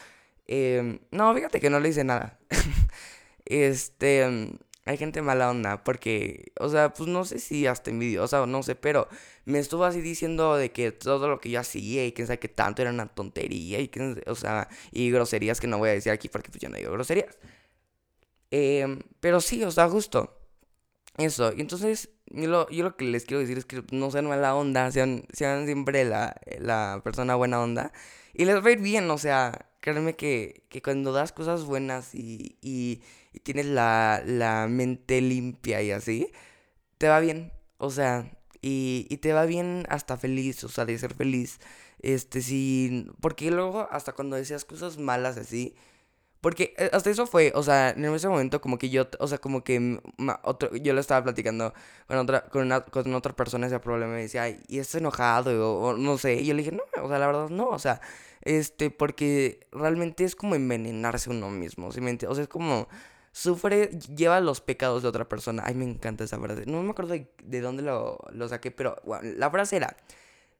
Em, 0.46 1.00
no, 1.10 1.34
fíjate 1.34 1.60
que 1.60 1.70
no 1.70 1.80
le 1.80 1.90
hice 1.90 2.04
nada. 2.04 2.38
este, 3.44 4.50
hay 4.84 4.96
gente 4.96 5.22
mala 5.22 5.50
onda, 5.50 5.84
porque, 5.84 6.52
o 6.58 6.68
sea, 6.68 6.92
pues 6.92 7.08
no 7.08 7.24
sé 7.24 7.38
si 7.38 7.66
hasta 7.66 7.90
envidiosa 7.90 8.42
o 8.42 8.46
no 8.46 8.62
sé, 8.62 8.74
pero 8.74 9.08
me 9.44 9.58
estuvo 9.60 9.84
así 9.84 10.00
diciendo 10.00 10.56
de 10.56 10.72
que 10.72 10.90
todo 10.92 11.28
lo 11.28 11.40
que 11.40 11.50
yo 11.50 11.60
hacía 11.60 12.04
y 12.06 12.12
quién 12.12 12.26
sabe 12.26 12.38
que 12.40 12.48
tanto 12.48 12.82
era 12.82 12.90
una 12.90 13.06
tontería 13.08 13.80
y 13.80 13.88
que, 13.88 14.22
o 14.26 14.34
sea, 14.34 14.68
y 14.90 15.10
groserías 15.10 15.60
que 15.60 15.68
no 15.68 15.78
voy 15.78 15.90
a 15.90 15.92
decir 15.92 16.12
aquí 16.12 16.28
porque 16.28 16.50
pues 16.50 16.60
yo 16.60 16.68
no 16.68 16.76
digo 16.78 16.92
groserías. 16.92 17.36
Em, 18.50 19.00
pero 19.20 19.40
sí, 19.40 19.64
o 19.64 19.70
sea, 19.70 19.88
justo. 19.88 20.41
Eso, 21.18 21.52
y 21.54 21.60
entonces 21.60 22.10
yo 22.26 22.48
lo, 22.48 22.70
yo 22.70 22.84
lo 22.84 22.96
que 22.96 23.04
les 23.04 23.24
quiero 23.24 23.40
decir 23.40 23.58
es 23.58 23.66
que 23.66 23.84
no 23.92 24.10
sean 24.10 24.26
mala 24.26 24.54
onda, 24.54 24.90
sean, 24.90 25.24
sean 25.32 25.66
siempre 25.66 26.04
la, 26.04 26.40
la 26.58 27.00
persona 27.04 27.34
buena 27.34 27.60
onda. 27.60 27.92
Y 28.32 28.46
les 28.46 28.64
va 28.64 28.68
a 28.68 28.72
ir 28.72 28.80
bien, 28.80 29.10
o 29.10 29.18
sea, 29.18 29.68
créanme 29.80 30.16
que, 30.16 30.64
que 30.70 30.80
cuando 30.80 31.12
das 31.12 31.32
cosas 31.32 31.64
buenas 31.64 32.14
y, 32.14 32.56
y, 32.62 33.02
y 33.32 33.40
tienes 33.40 33.66
la, 33.66 34.22
la, 34.24 34.68
mente 34.68 35.20
limpia 35.20 35.82
y 35.82 35.90
así, 35.90 36.32
te 36.98 37.08
va 37.08 37.20
bien. 37.20 37.52
O 37.78 37.90
sea, 37.90 38.30
y, 38.62 39.06
y, 39.10 39.18
te 39.18 39.32
va 39.32 39.44
bien 39.46 39.84
hasta 39.90 40.16
feliz, 40.16 40.64
o 40.64 40.68
sea, 40.68 40.84
de 40.86 40.98
ser 40.98 41.14
feliz. 41.14 41.60
Este, 42.00 42.42
sí, 42.42 43.06
porque 43.20 43.50
luego 43.50 43.88
hasta 43.90 44.12
cuando 44.12 44.36
decías 44.36 44.64
cosas 44.64 44.98
malas 44.98 45.36
así, 45.36 45.74
porque 46.42 46.74
eh, 46.76 46.90
hasta 46.92 47.08
eso 47.08 47.24
fue, 47.26 47.52
o 47.54 47.62
sea, 47.62 47.90
en 47.90 48.04
ese 48.04 48.28
momento 48.28 48.60
como 48.60 48.76
que 48.76 48.90
yo, 48.90 49.06
o 49.20 49.28
sea, 49.28 49.38
como 49.38 49.62
que 49.62 50.00
otro, 50.42 50.74
yo 50.76 50.92
lo 50.92 51.00
estaba 51.00 51.22
platicando 51.22 51.72
con 52.08 52.18
otra, 52.18 52.42
con, 52.46 52.62
una, 52.62 52.80
con 52.80 53.14
otra 53.14 53.34
persona 53.34 53.68
ese 53.68 53.78
problema 53.78 54.18
y 54.18 54.22
decía, 54.22 54.48
y 54.48 54.80
estás 54.80 54.96
enojado, 54.96 55.78
o, 55.78 55.96
no 55.96 56.18
sé, 56.18 56.34
y 56.34 56.46
yo 56.46 56.54
le 56.54 56.64
dije, 56.64 56.76
no, 56.76 56.82
o 57.00 57.08
sea, 57.08 57.20
la 57.20 57.28
verdad 57.28 57.48
no, 57.48 57.68
o 57.68 57.78
sea, 57.78 58.00
este, 58.40 58.90
porque 58.90 59.68
realmente 59.70 60.24
es 60.24 60.34
como 60.34 60.56
envenenarse 60.56 61.30
uno 61.30 61.48
mismo, 61.48 61.92
¿sí 61.92 62.00
me? 62.00 62.18
O 62.26 62.34
sea, 62.34 62.42
es 62.42 62.48
como, 62.48 62.88
sufre, 63.30 63.90
lleva 64.16 64.40
los 64.40 64.60
pecados 64.60 65.04
de 65.04 65.08
otra 65.10 65.28
persona, 65.28 65.62
ay, 65.64 65.76
me 65.76 65.84
encanta 65.84 66.24
esa 66.24 66.40
frase, 66.40 66.66
no 66.66 66.82
me 66.82 66.90
acuerdo 66.90 67.14
de, 67.44 67.60
dónde 67.60 67.84
lo, 67.84 68.18
lo 68.32 68.48
saqué, 68.48 68.72
pero 68.72 68.96
la 69.22 69.48
frase 69.48 69.76
era, 69.76 69.96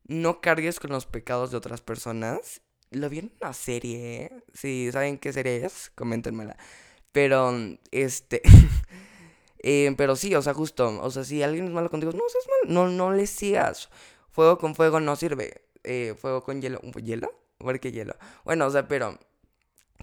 no 0.07 0.41
cargues 0.41 0.79
con 0.79 0.93
los 0.93 1.07
pecados 1.07 1.51
de 1.51 1.57
otras 1.57 1.81
personas 1.81 2.61
lo 2.93 3.09
vi 3.09 3.21
en 3.21 3.33
una 3.41 3.53
serie. 3.53 4.25
¿eh? 4.25 4.31
Si 4.55 4.91
saben 4.93 5.19
qué 5.19 5.33
serie 5.33 5.65
es, 5.65 5.91
coméntenmela. 5.95 6.57
Pero, 7.13 7.53
este. 7.91 8.43
eh, 9.59 9.95
pero 9.97 10.17
sí, 10.17 10.35
o 10.35 10.43
sea, 10.43 10.55
justo. 10.55 11.01
O 11.03 11.11
sea, 11.11 11.25
si 11.25 11.43
alguien 11.43 11.67
es 11.67 11.73
malo 11.73 11.91
contigo, 11.91 12.13
no 12.13 12.23
seas 12.29 12.47
mal. 12.49 12.75
No, 12.75 12.89
no 12.89 13.13
le 13.13 13.27
sigas. 13.27 13.91
Fuego 14.31 14.59
con 14.59 14.75
fuego 14.75 15.01
no 15.01 15.17
sirve. 15.17 15.63
Eh, 15.85 16.15
fuego 16.19 16.43
con 16.43 16.61
hielo. 16.63 16.81
¿Hielo? 16.81 17.33
¿Por 17.59 17.81
qué 17.81 17.93
hielo? 17.93 18.17
Bueno, 18.45 18.67
o 18.67 18.71
sea, 18.71 18.89
pero. 18.89 19.19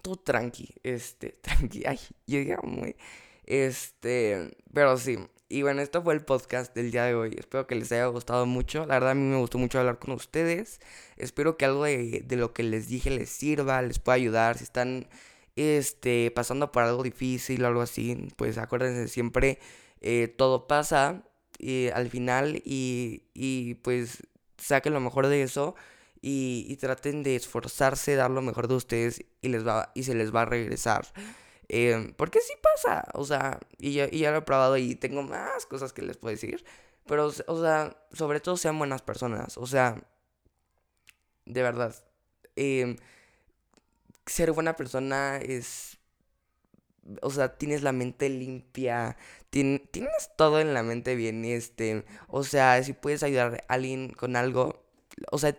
Tú 0.02 0.17
tranqui. 0.17 0.73
Este, 0.84 1.30
tranqui. 1.41 1.84
Ay, 1.86 1.99
llegué 2.25 2.58
muy. 2.63 2.95
Este. 3.45 4.56
Pero 4.73 4.97
sí. 4.97 5.17
Y 5.51 5.63
bueno, 5.63 5.81
esto 5.81 6.03
fue 6.03 6.13
el 6.13 6.21
podcast 6.21 6.75
del 6.75 6.91
día 6.91 7.05
de 7.05 7.15
hoy. 7.15 7.35
Espero 7.39 7.65
que 7.65 7.73
les 7.73 7.91
haya 7.91 8.05
gustado 8.05 8.45
mucho. 8.45 8.85
La 8.85 8.95
verdad 8.95 9.12
a 9.12 9.15
mí 9.15 9.23
me 9.23 9.38
gustó 9.38 9.57
mucho 9.57 9.79
hablar 9.79 9.97
con 9.97 10.12
ustedes. 10.12 10.79
Espero 11.17 11.57
que 11.57 11.65
algo 11.65 11.85
de, 11.85 12.23
lo 12.29 12.53
que 12.53 12.62
les 12.62 12.88
dije 12.88 13.09
les 13.09 13.29
sirva, 13.29 13.81
les 13.81 13.97
pueda 13.97 14.15
ayudar. 14.15 14.59
Si 14.59 14.63
están 14.63 15.07
este, 15.55 16.29
pasando 16.31 16.71
por 16.71 16.83
algo 16.83 17.01
difícil 17.01 17.63
o 17.63 17.67
algo 17.67 17.81
así, 17.81 18.29
pues 18.35 18.59
acuérdense 18.59 19.07
siempre, 19.07 19.57
eh, 20.01 20.27
todo 20.38 20.67
pasa 20.67 21.23
y, 21.57 21.88
al 21.89 22.09
final 22.09 22.62
y, 22.63 23.23
y 23.33 23.73
pues 23.75 24.27
saquen 24.57 24.93
lo 24.93 24.99
mejor 24.99 25.27
de 25.27 25.41
eso. 25.41 25.75
Y, 26.21 26.65
y 26.69 26.75
traten 26.77 27.23
de 27.23 27.35
esforzarse, 27.35 28.15
dar 28.15 28.29
lo 28.29 28.41
mejor 28.43 28.67
de 28.67 28.75
ustedes 28.75 29.23
y, 29.41 29.47
les 29.49 29.65
va, 29.65 29.91
y 29.95 30.03
se 30.03 30.13
les 30.13 30.35
va 30.35 30.43
a 30.43 30.45
regresar. 30.45 31.07
Eh, 31.69 32.13
porque 32.17 32.39
sí 32.41 32.53
pasa, 32.62 33.05
o 33.13 33.25
sea, 33.25 33.60
y 33.77 33.93
ya, 33.93 34.08
y 34.12 34.19
ya 34.19 34.32
lo 34.32 34.39
he 34.39 34.41
probado 34.41 34.77
y 34.77 34.95
tengo 34.95 35.23
más 35.23 35.65
cosas 35.67 35.93
que 35.93 36.01
les 36.01 36.17
puedo 36.17 36.32
decir. 36.34 36.65
Pero, 37.05 37.27
o 37.47 37.62
sea, 37.62 37.97
sobre 38.13 38.39
todo 38.39 38.58
sean 38.58 38.77
buenas 38.79 39.01
personas, 39.03 39.58
o 39.58 39.67
sea, 39.67 40.03
de 41.45 41.62
verdad. 41.63 41.95
Eh, 42.55 42.95
ser 44.25 44.51
buena 44.51 44.75
persona 44.75 45.38
es... 45.38 45.97
O 47.21 47.32
sea, 47.32 47.58
tienes 47.58 47.82
la 47.82 47.91
mente 47.91 48.29
limpia, 48.29 49.17
tienes 49.49 49.82
todo 50.38 50.60
en 50.60 50.73
la 50.75 50.84
mente 50.84 51.15
bien, 51.15 51.43
este, 51.45 52.05
o 52.27 52.43
sea, 52.43 52.84
si 52.84 52.93
puedes 52.93 53.23
ayudar 53.23 53.65
a 53.67 53.73
alguien 53.73 54.10
con 54.10 54.36
algo, 54.36 54.84
o 55.32 55.39
sea, 55.39 55.58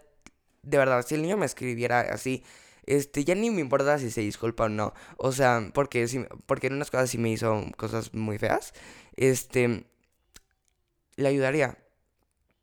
de 0.62 0.78
verdad, 0.78 1.04
si 1.04 1.16
el 1.16 1.22
niño 1.22 1.36
me 1.36 1.46
escribiera 1.46 2.00
así, 2.00 2.44
este, 2.86 3.24
ya 3.24 3.34
ni 3.34 3.50
me 3.50 3.60
importa 3.60 3.98
si 3.98 4.10
se 4.10 4.20
disculpa 4.20 4.64
o 4.64 4.68
no. 4.68 4.94
O 5.16 5.32
sea, 5.32 5.70
porque, 5.74 6.06
porque 6.46 6.68
en 6.68 6.74
unas 6.74 6.90
cosas 6.90 7.10
sí 7.10 7.18
me 7.18 7.30
hizo 7.30 7.64
cosas 7.76 8.14
muy 8.14 8.38
feas. 8.38 8.72
Este, 9.16 9.84
le 11.16 11.28
ayudaría. 11.28 11.78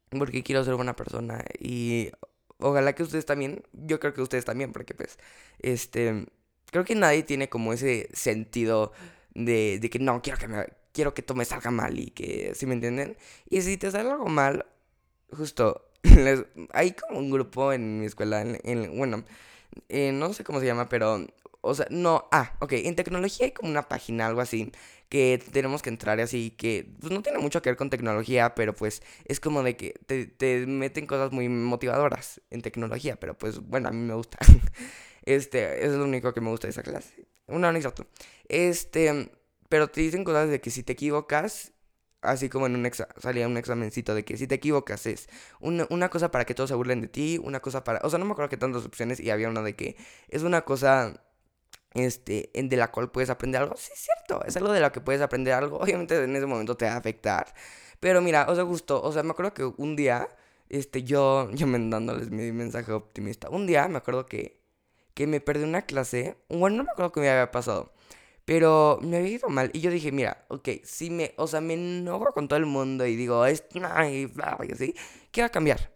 Porque 0.09 0.43
quiero 0.43 0.63
ser 0.63 0.75
buena 0.75 0.95
persona. 0.95 1.43
Y 1.59 2.11
ojalá 2.59 2.93
que 2.93 3.03
ustedes 3.03 3.25
también. 3.25 3.63
Yo 3.73 3.99
creo 3.99 4.13
que 4.13 4.21
ustedes 4.21 4.45
también, 4.45 4.71
porque 4.71 4.93
pues, 4.93 5.17
este, 5.59 6.27
creo 6.71 6.85
que 6.85 6.95
nadie 6.95 7.23
tiene 7.23 7.49
como 7.49 7.73
ese 7.73 8.09
sentido 8.13 8.91
de, 9.33 9.79
de 9.79 9.89
que 9.89 9.99
no, 9.99 10.21
quiero 10.21 10.39
que 10.39 10.47
me, 10.47 10.65
quiero 10.97 11.13
que 11.13 11.21
todo 11.21 11.37
me 11.37 11.45
salga 11.45 11.69
mal 11.71 11.99
y 11.99 12.09
que, 12.09 12.53
¿sí 12.55 12.65
me 12.65 12.73
entienden? 12.73 13.17
Y 13.49 13.61
si 13.61 13.77
te 13.77 13.91
sale 13.91 14.09
algo 14.09 14.25
mal, 14.27 14.65
justo, 15.31 15.91
hay 16.73 16.91
como 16.93 17.19
un 17.19 17.29
grupo 17.29 17.71
en 17.71 17.99
mi 17.99 18.07
escuela, 18.07 18.41
en, 18.41 18.97
bueno, 18.97 19.23
eh, 19.89 20.11
no 20.11 20.33
sé 20.33 20.43
cómo 20.43 20.59
se 20.59 20.65
llama, 20.65 20.89
pero, 20.89 21.25
o 21.61 21.75
sea, 21.75 21.87
no, 21.89 22.27
ah, 22.31 22.55
ok, 22.59 22.73
en 22.73 22.95
tecnología 22.95 23.45
hay 23.45 23.51
como 23.51 23.69
una 23.69 23.87
página, 23.87 24.27
algo 24.27 24.41
así, 24.41 24.71
que 25.09 25.41
tenemos 25.51 25.81
que 25.81 25.89
entrar 25.89 26.19
así, 26.19 26.51
que 26.51 26.89
pues, 26.99 27.11
no 27.11 27.21
tiene 27.21 27.39
mucho 27.39 27.61
que 27.61 27.69
ver 27.69 27.77
con 27.77 27.89
tecnología, 27.89 28.55
pero 28.55 28.73
pues 28.73 29.01
es 29.25 29.39
como 29.39 29.63
de 29.63 29.77
que 29.77 29.93
te, 30.05 30.25
te 30.25 30.65
meten 30.67 31.07
cosas 31.07 31.31
muy 31.31 31.49
motivadoras 31.49 32.41
en 32.49 32.61
tecnología, 32.61 33.17
pero 33.19 33.37
pues 33.37 33.59
bueno, 33.59 33.89
a 33.89 33.91
mí 33.91 33.99
me 33.99 34.13
gusta. 34.13 34.37
este, 35.23 35.85
es 35.85 35.93
lo 35.93 36.03
único 36.03 36.33
que 36.33 36.41
me 36.41 36.49
gusta 36.49 36.67
de 36.67 36.71
esa 36.71 36.83
clase. 36.83 37.27
Una 37.47 37.69
anécdota. 37.69 38.05
Este, 38.49 39.31
pero 39.69 39.87
te 39.87 40.01
dicen 40.01 40.23
cosas 40.23 40.49
de 40.49 40.61
que 40.61 40.69
si 40.71 40.83
te 40.83 40.93
equivocas, 40.93 41.73
así 42.21 42.49
como 42.49 42.65
en 42.65 42.75
un 42.75 42.85
exa 42.85 43.07
salía 43.19 43.47
un 43.47 43.57
examencito 43.57 44.15
de 44.15 44.25
que 44.25 44.37
si 44.37 44.47
te 44.47 44.55
equivocas 44.55 45.05
es 45.05 45.29
una, 45.59 45.87
una, 45.89 46.09
cosa 46.09 46.31
para 46.31 46.45
que 46.45 46.55
todos 46.55 46.69
se 46.69 46.75
burlen 46.75 47.01
de 47.01 47.07
ti, 47.07 47.39
una 47.43 47.59
cosa 47.59 47.83
para... 47.83 47.99
O 48.03 48.09
sea, 48.09 48.19
no 48.19 48.25
me 48.25 48.31
acuerdo 48.31 48.49
que 48.49 48.57
tantas 48.57 48.85
opciones 48.85 49.19
y 49.19 49.29
había 49.29 49.49
una 49.49 49.61
de 49.61 49.75
que 49.75 49.97
es 50.29 50.43
una 50.43 50.61
cosa 50.61 51.21
este, 51.93 52.51
de 52.53 52.77
la 52.77 52.91
cual 52.91 53.11
puedes 53.11 53.29
aprender 53.29 53.61
algo. 53.61 53.75
Sí, 53.77 53.91
es 53.93 53.99
cierto, 53.99 54.43
es 54.45 54.55
algo 54.57 54.71
de 54.71 54.79
lo 54.79 54.91
que 54.91 55.01
puedes 55.01 55.21
aprender 55.21 55.53
algo. 55.53 55.77
Obviamente 55.81 56.21
en 56.23 56.35
ese 56.35 56.45
momento 56.45 56.77
te 56.77 56.85
va 56.85 56.93
a 56.93 56.97
afectar. 56.97 57.53
Pero 57.99 58.21
mira, 58.21 58.45
o 58.49 58.55
sea, 58.55 58.63
gustó. 58.63 59.01
O 59.01 59.11
sea, 59.11 59.23
me 59.23 59.31
acuerdo 59.31 59.53
que 59.53 59.63
un 59.65 59.95
día, 59.95 60.29
este, 60.69 61.03
yo, 61.03 61.49
yo 61.51 61.67
me 61.67 61.79
dándoles 61.89 62.29
mi 62.29 62.51
mensaje 62.51 62.91
optimista. 62.91 63.49
Un 63.49 63.67
día 63.67 63.87
me 63.87 63.97
acuerdo 63.97 64.25
que, 64.25 64.61
que 65.13 65.27
me 65.27 65.41
perdí 65.41 65.63
una 65.63 65.83
clase. 65.83 66.37
Bueno, 66.49 66.77
no 66.77 66.83
me 66.83 66.91
acuerdo 66.91 67.11
qué 67.11 67.19
me 67.21 67.29
había 67.29 67.51
pasado. 67.51 67.93
Pero 68.47 68.99
me 69.01 69.17
había 69.17 69.31
ido 69.31 69.49
mal. 69.49 69.71
Y 69.73 69.81
yo 69.81 69.91
dije, 69.91 70.13
mira, 70.13 70.45
ok, 70.47 70.69
si 70.85 71.09
me, 71.09 71.33
o 71.37 71.47
sea, 71.47 71.59
me 71.59 71.73
enojo 71.73 72.31
con 72.33 72.47
todo 72.47 72.57
el 72.57 72.65
mundo 72.65 73.05
y 73.05 73.17
digo, 73.17 73.45
es, 73.45 73.65
ay, 73.83 74.31
así, 74.73 74.95
¿qué 75.31 75.41
va 75.41 75.47
a 75.47 75.49
cambiar? 75.51 75.91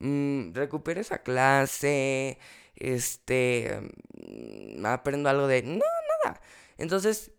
Mm, 0.00 0.52
esa 0.96 1.22
clase, 1.22 2.38
este, 2.76 3.80
mm, 4.28 4.84
aprendo 4.86 5.28
algo 5.30 5.46
de, 5.46 5.62
no, 5.62 5.84
nada. 6.24 6.40
Entonces, 6.78 7.30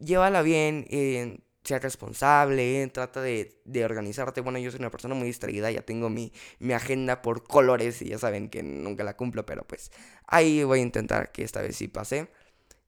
llévala 0.00 0.42
bien, 0.42 0.86
eh, 0.90 1.40
sea 1.64 1.78
responsable, 1.78 2.88
trata 2.88 3.22
de, 3.22 3.60
de, 3.64 3.84
organizarte. 3.84 4.40
Bueno, 4.40 4.58
yo 4.58 4.70
soy 4.72 4.80
una 4.80 4.90
persona 4.90 5.14
muy 5.14 5.28
distraída, 5.28 5.70
ya 5.70 5.82
tengo 5.82 6.10
mi, 6.10 6.32
mi 6.60 6.72
agenda 6.74 7.22
por 7.22 7.44
colores 7.44 8.02
y 8.02 8.10
ya 8.10 8.18
saben 8.18 8.50
que 8.50 8.62
nunca 8.64 9.04
la 9.04 9.16
cumplo, 9.16 9.46
pero 9.46 9.64
pues 9.66 9.92
ahí 10.26 10.64
voy 10.64 10.80
a 10.80 10.82
intentar 10.82 11.32
que 11.32 11.44
esta 11.44 11.62
vez 11.62 11.76
sí 11.76 11.88
pase. 11.88 12.28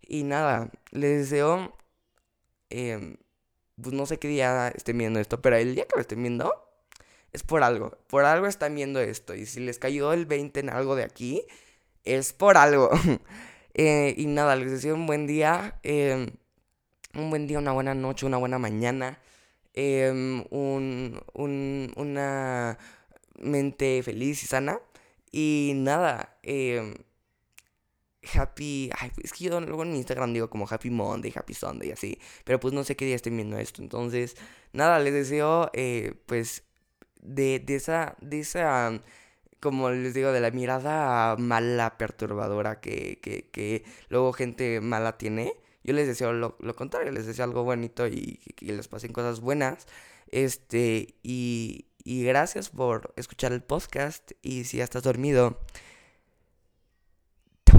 Y 0.09 0.25
nada, 0.25 0.71
les 0.91 1.31
deseo. 1.31 1.77
Em, 2.71 3.17
pues 3.81 3.95
no 3.95 4.07
sé 4.07 4.19
qué 4.19 4.29
día 4.29 4.69
estén 4.69 4.99
viendo 4.99 5.21
esto, 5.21 5.41
pero 5.43 5.57
el 5.57 5.75
día 5.75 5.87
que 5.87 5.97
lo 5.97 6.01
estén 6.01 6.23
viendo 6.23 6.53
es 7.33 7.43
por 7.45 7.63
algo. 7.63 7.99
Por 8.09 8.25
algo 8.25 8.47
están 8.47 8.75
viendo 8.75 9.01
esto. 9.01 9.35
Y 9.35 9.47
si 9.47 9.61
les 9.61 9.79
cayó 9.79 10.13
el 10.13 10.27
20 10.27 10.61
en 10.61 10.71
algo 10.71 10.97
de 10.97 11.05
aquí, 11.05 11.45
es 12.05 12.33
por 12.33 12.57
algo. 12.57 12.91
Eh, 13.81 14.15
y 14.19 14.27
nada, 14.27 14.57
les 14.57 14.73
deseo 14.73 14.97
un 14.97 15.07
buen 15.07 15.29
día. 15.29 15.79
Em, 15.85 16.31
un 17.15 17.31
buen 17.31 17.47
día, 17.47 17.61
una 17.61 17.71
buena 17.73 17.95
noche, 17.95 18.27
una 18.27 18.37
buena 18.39 18.59
mañana. 18.59 19.21
Em, 19.75 20.45
un, 20.51 21.21
un, 21.35 21.93
una 21.97 22.77
mente 23.39 24.03
feliz 24.03 24.43
y 24.43 24.47
sana. 24.49 24.81
Y 25.31 25.75
nada, 25.77 26.39
Happy. 28.35 28.91
Ay, 28.99 29.11
es 29.23 29.33
que 29.33 29.45
yo 29.45 29.61
luego 29.61 29.83
en 29.83 29.95
Instagram 29.97 30.33
digo 30.33 30.51
como 30.51 30.67
Happy 30.69 30.91
Monday, 30.91 31.33
Happy 31.35 31.55
Sunday, 31.55 31.91
así. 31.93 32.19
Pero 32.45 32.61
pues 32.61 32.75
no 32.75 32.85
sé 32.85 32.97
qué 32.97 33.05
día 33.05 33.17
estoy 33.17 33.33
viendo 33.33 33.59
esto. 33.59 33.83
Entonces, 33.83 34.37
nada, 34.73 34.99
les 34.99 35.13
deseo, 35.15 35.71
eh, 35.75 36.15
pues, 36.27 36.65
de, 37.23 37.61
de 37.61 37.77
esa. 37.77 38.17
De 38.21 38.41
esa. 38.41 39.01
Como 39.61 39.91
les 39.91 40.15
digo, 40.15 40.33
de 40.33 40.41
la 40.41 40.51
mirada 40.53 41.37
mala, 41.37 41.99
perturbadora 41.99 42.81
que, 42.81 43.19
que, 43.21 43.51
que 43.51 43.85
luego 44.09 44.33
gente 44.33 44.81
mala 44.81 45.19
tiene. 45.19 45.55
Yo 45.83 45.95
les 45.95 46.07
deseo 46.07 46.33
lo, 46.33 46.57
lo 46.61 46.77
contrario, 46.77 47.11
les 47.13 47.27
deseo 47.27 47.45
algo 47.45 47.65
bonito 47.65 48.07
y 48.07 48.39
que 48.57 48.73
les 48.73 48.89
pasen 48.89 49.13
cosas 49.13 49.41
buenas. 49.41 49.87
Este, 50.31 51.17
y, 51.23 51.87
y 52.05 52.25
gracias 52.25 52.71
por 52.71 53.13
escuchar 53.17 53.53
el 53.53 53.63
podcast. 53.63 54.33
Y 54.43 54.65
si 54.65 54.79
ya 54.79 54.85
estás 54.85 55.03
dormido 55.03 55.59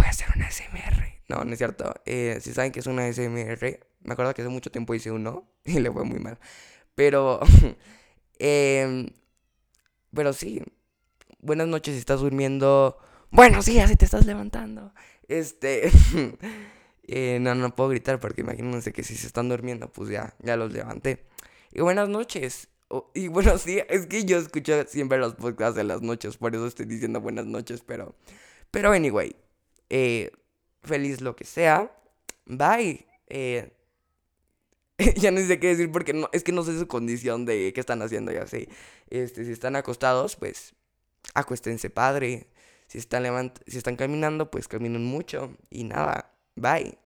hacer 0.08 0.28
una 0.36 0.50
SMR. 0.50 1.20
No, 1.30 1.44
no 1.46 1.52
es 1.52 1.58
cierto. 1.58 1.94
Eh, 2.06 2.40
si 2.42 2.54
saben 2.54 2.72
que 2.72 2.80
es 2.80 2.88
una 2.88 3.12
SMR, 3.12 3.80
me 4.02 4.14
acuerdo 4.14 4.34
que 4.34 4.42
hace 4.42 4.50
mucho 4.50 4.72
tiempo 4.72 4.94
hice 4.96 5.12
uno 5.12 5.52
y 5.66 5.80
le 5.80 5.92
fue 5.92 6.04
muy 6.04 6.20
mal. 6.20 6.40
Pero, 6.96 7.40
eh, 8.40 9.12
pero 10.14 10.34
sí. 10.34 10.62
Buenas 11.42 11.68
noches 11.68 11.94
si 11.94 12.00
estás 12.00 12.20
durmiendo. 12.20 12.98
Buenos 13.32 13.66
días 13.66 13.90
si 13.90 13.96
te 13.96 14.06
estás 14.06 14.26
levantando. 14.26 14.94
Este, 15.28 15.90
eh, 17.08 17.38
no, 17.40 17.56
no 17.56 17.76
puedo 17.76 17.90
gritar 17.92 18.20
porque 18.20 18.42
imagínense 18.42 18.92
que 18.92 19.04
si 19.04 19.16
se 19.16 19.28
están 19.28 19.48
durmiendo, 19.48 19.92
pues 19.92 20.10
ya, 20.10 20.36
ya 20.40 20.58
los 20.58 20.74
levanté. 20.74 21.26
Y 21.72 21.82
buenas 21.82 22.10
noches. 22.10 22.68
y 23.14 23.28
buenos 23.28 23.64
días. 23.64 23.86
Es 23.90 24.08
que 24.08 24.26
yo 24.26 24.38
escucho 24.38 24.84
siempre 24.88 25.20
los 25.20 25.36
podcasts 25.36 25.76
de 25.76 25.84
las 25.84 26.02
noches, 26.02 26.38
por 26.38 26.56
eso 26.56 26.66
estoy 26.66 26.88
diciendo 26.88 27.22
buenas 27.22 27.46
noches, 27.46 27.84
pero, 27.86 28.16
pero 28.72 28.92
anyway. 28.92 29.36
Eh, 29.90 30.32
feliz 30.84 31.22
lo 31.22 31.36
que 31.36 31.46
sea. 31.46 31.92
Bye. 32.46 33.06
Eh, 33.28 33.72
ya 35.16 35.32
no 35.32 35.40
sé 35.42 35.60
qué 35.60 35.68
decir 35.68 35.92
porque 35.92 36.14
no, 36.14 36.30
es 36.34 36.44
que 36.44 36.52
no 36.52 36.64
sé 36.64 36.78
su 36.78 36.88
condición 36.88 37.46
de 37.46 37.72
qué 37.74 37.80
están 37.80 38.02
haciendo 38.02 38.32
ya 38.32 38.48
sé. 38.48 38.70
Este, 39.10 39.46
si 39.46 39.52
están 39.52 39.76
acostados, 39.76 40.36
pues 40.36 40.74
acuéstense 41.34 41.90
padre. 41.90 42.48
Si 42.88 42.98
están, 42.98 43.24
levant 43.24 43.60
si 43.68 43.78
están 43.78 43.96
caminando, 43.96 44.50
pues 44.52 44.68
caminen 44.68 45.06
mucho. 45.06 45.56
Y 45.70 45.84
nada, 45.84 46.34
bye. 46.56 46.98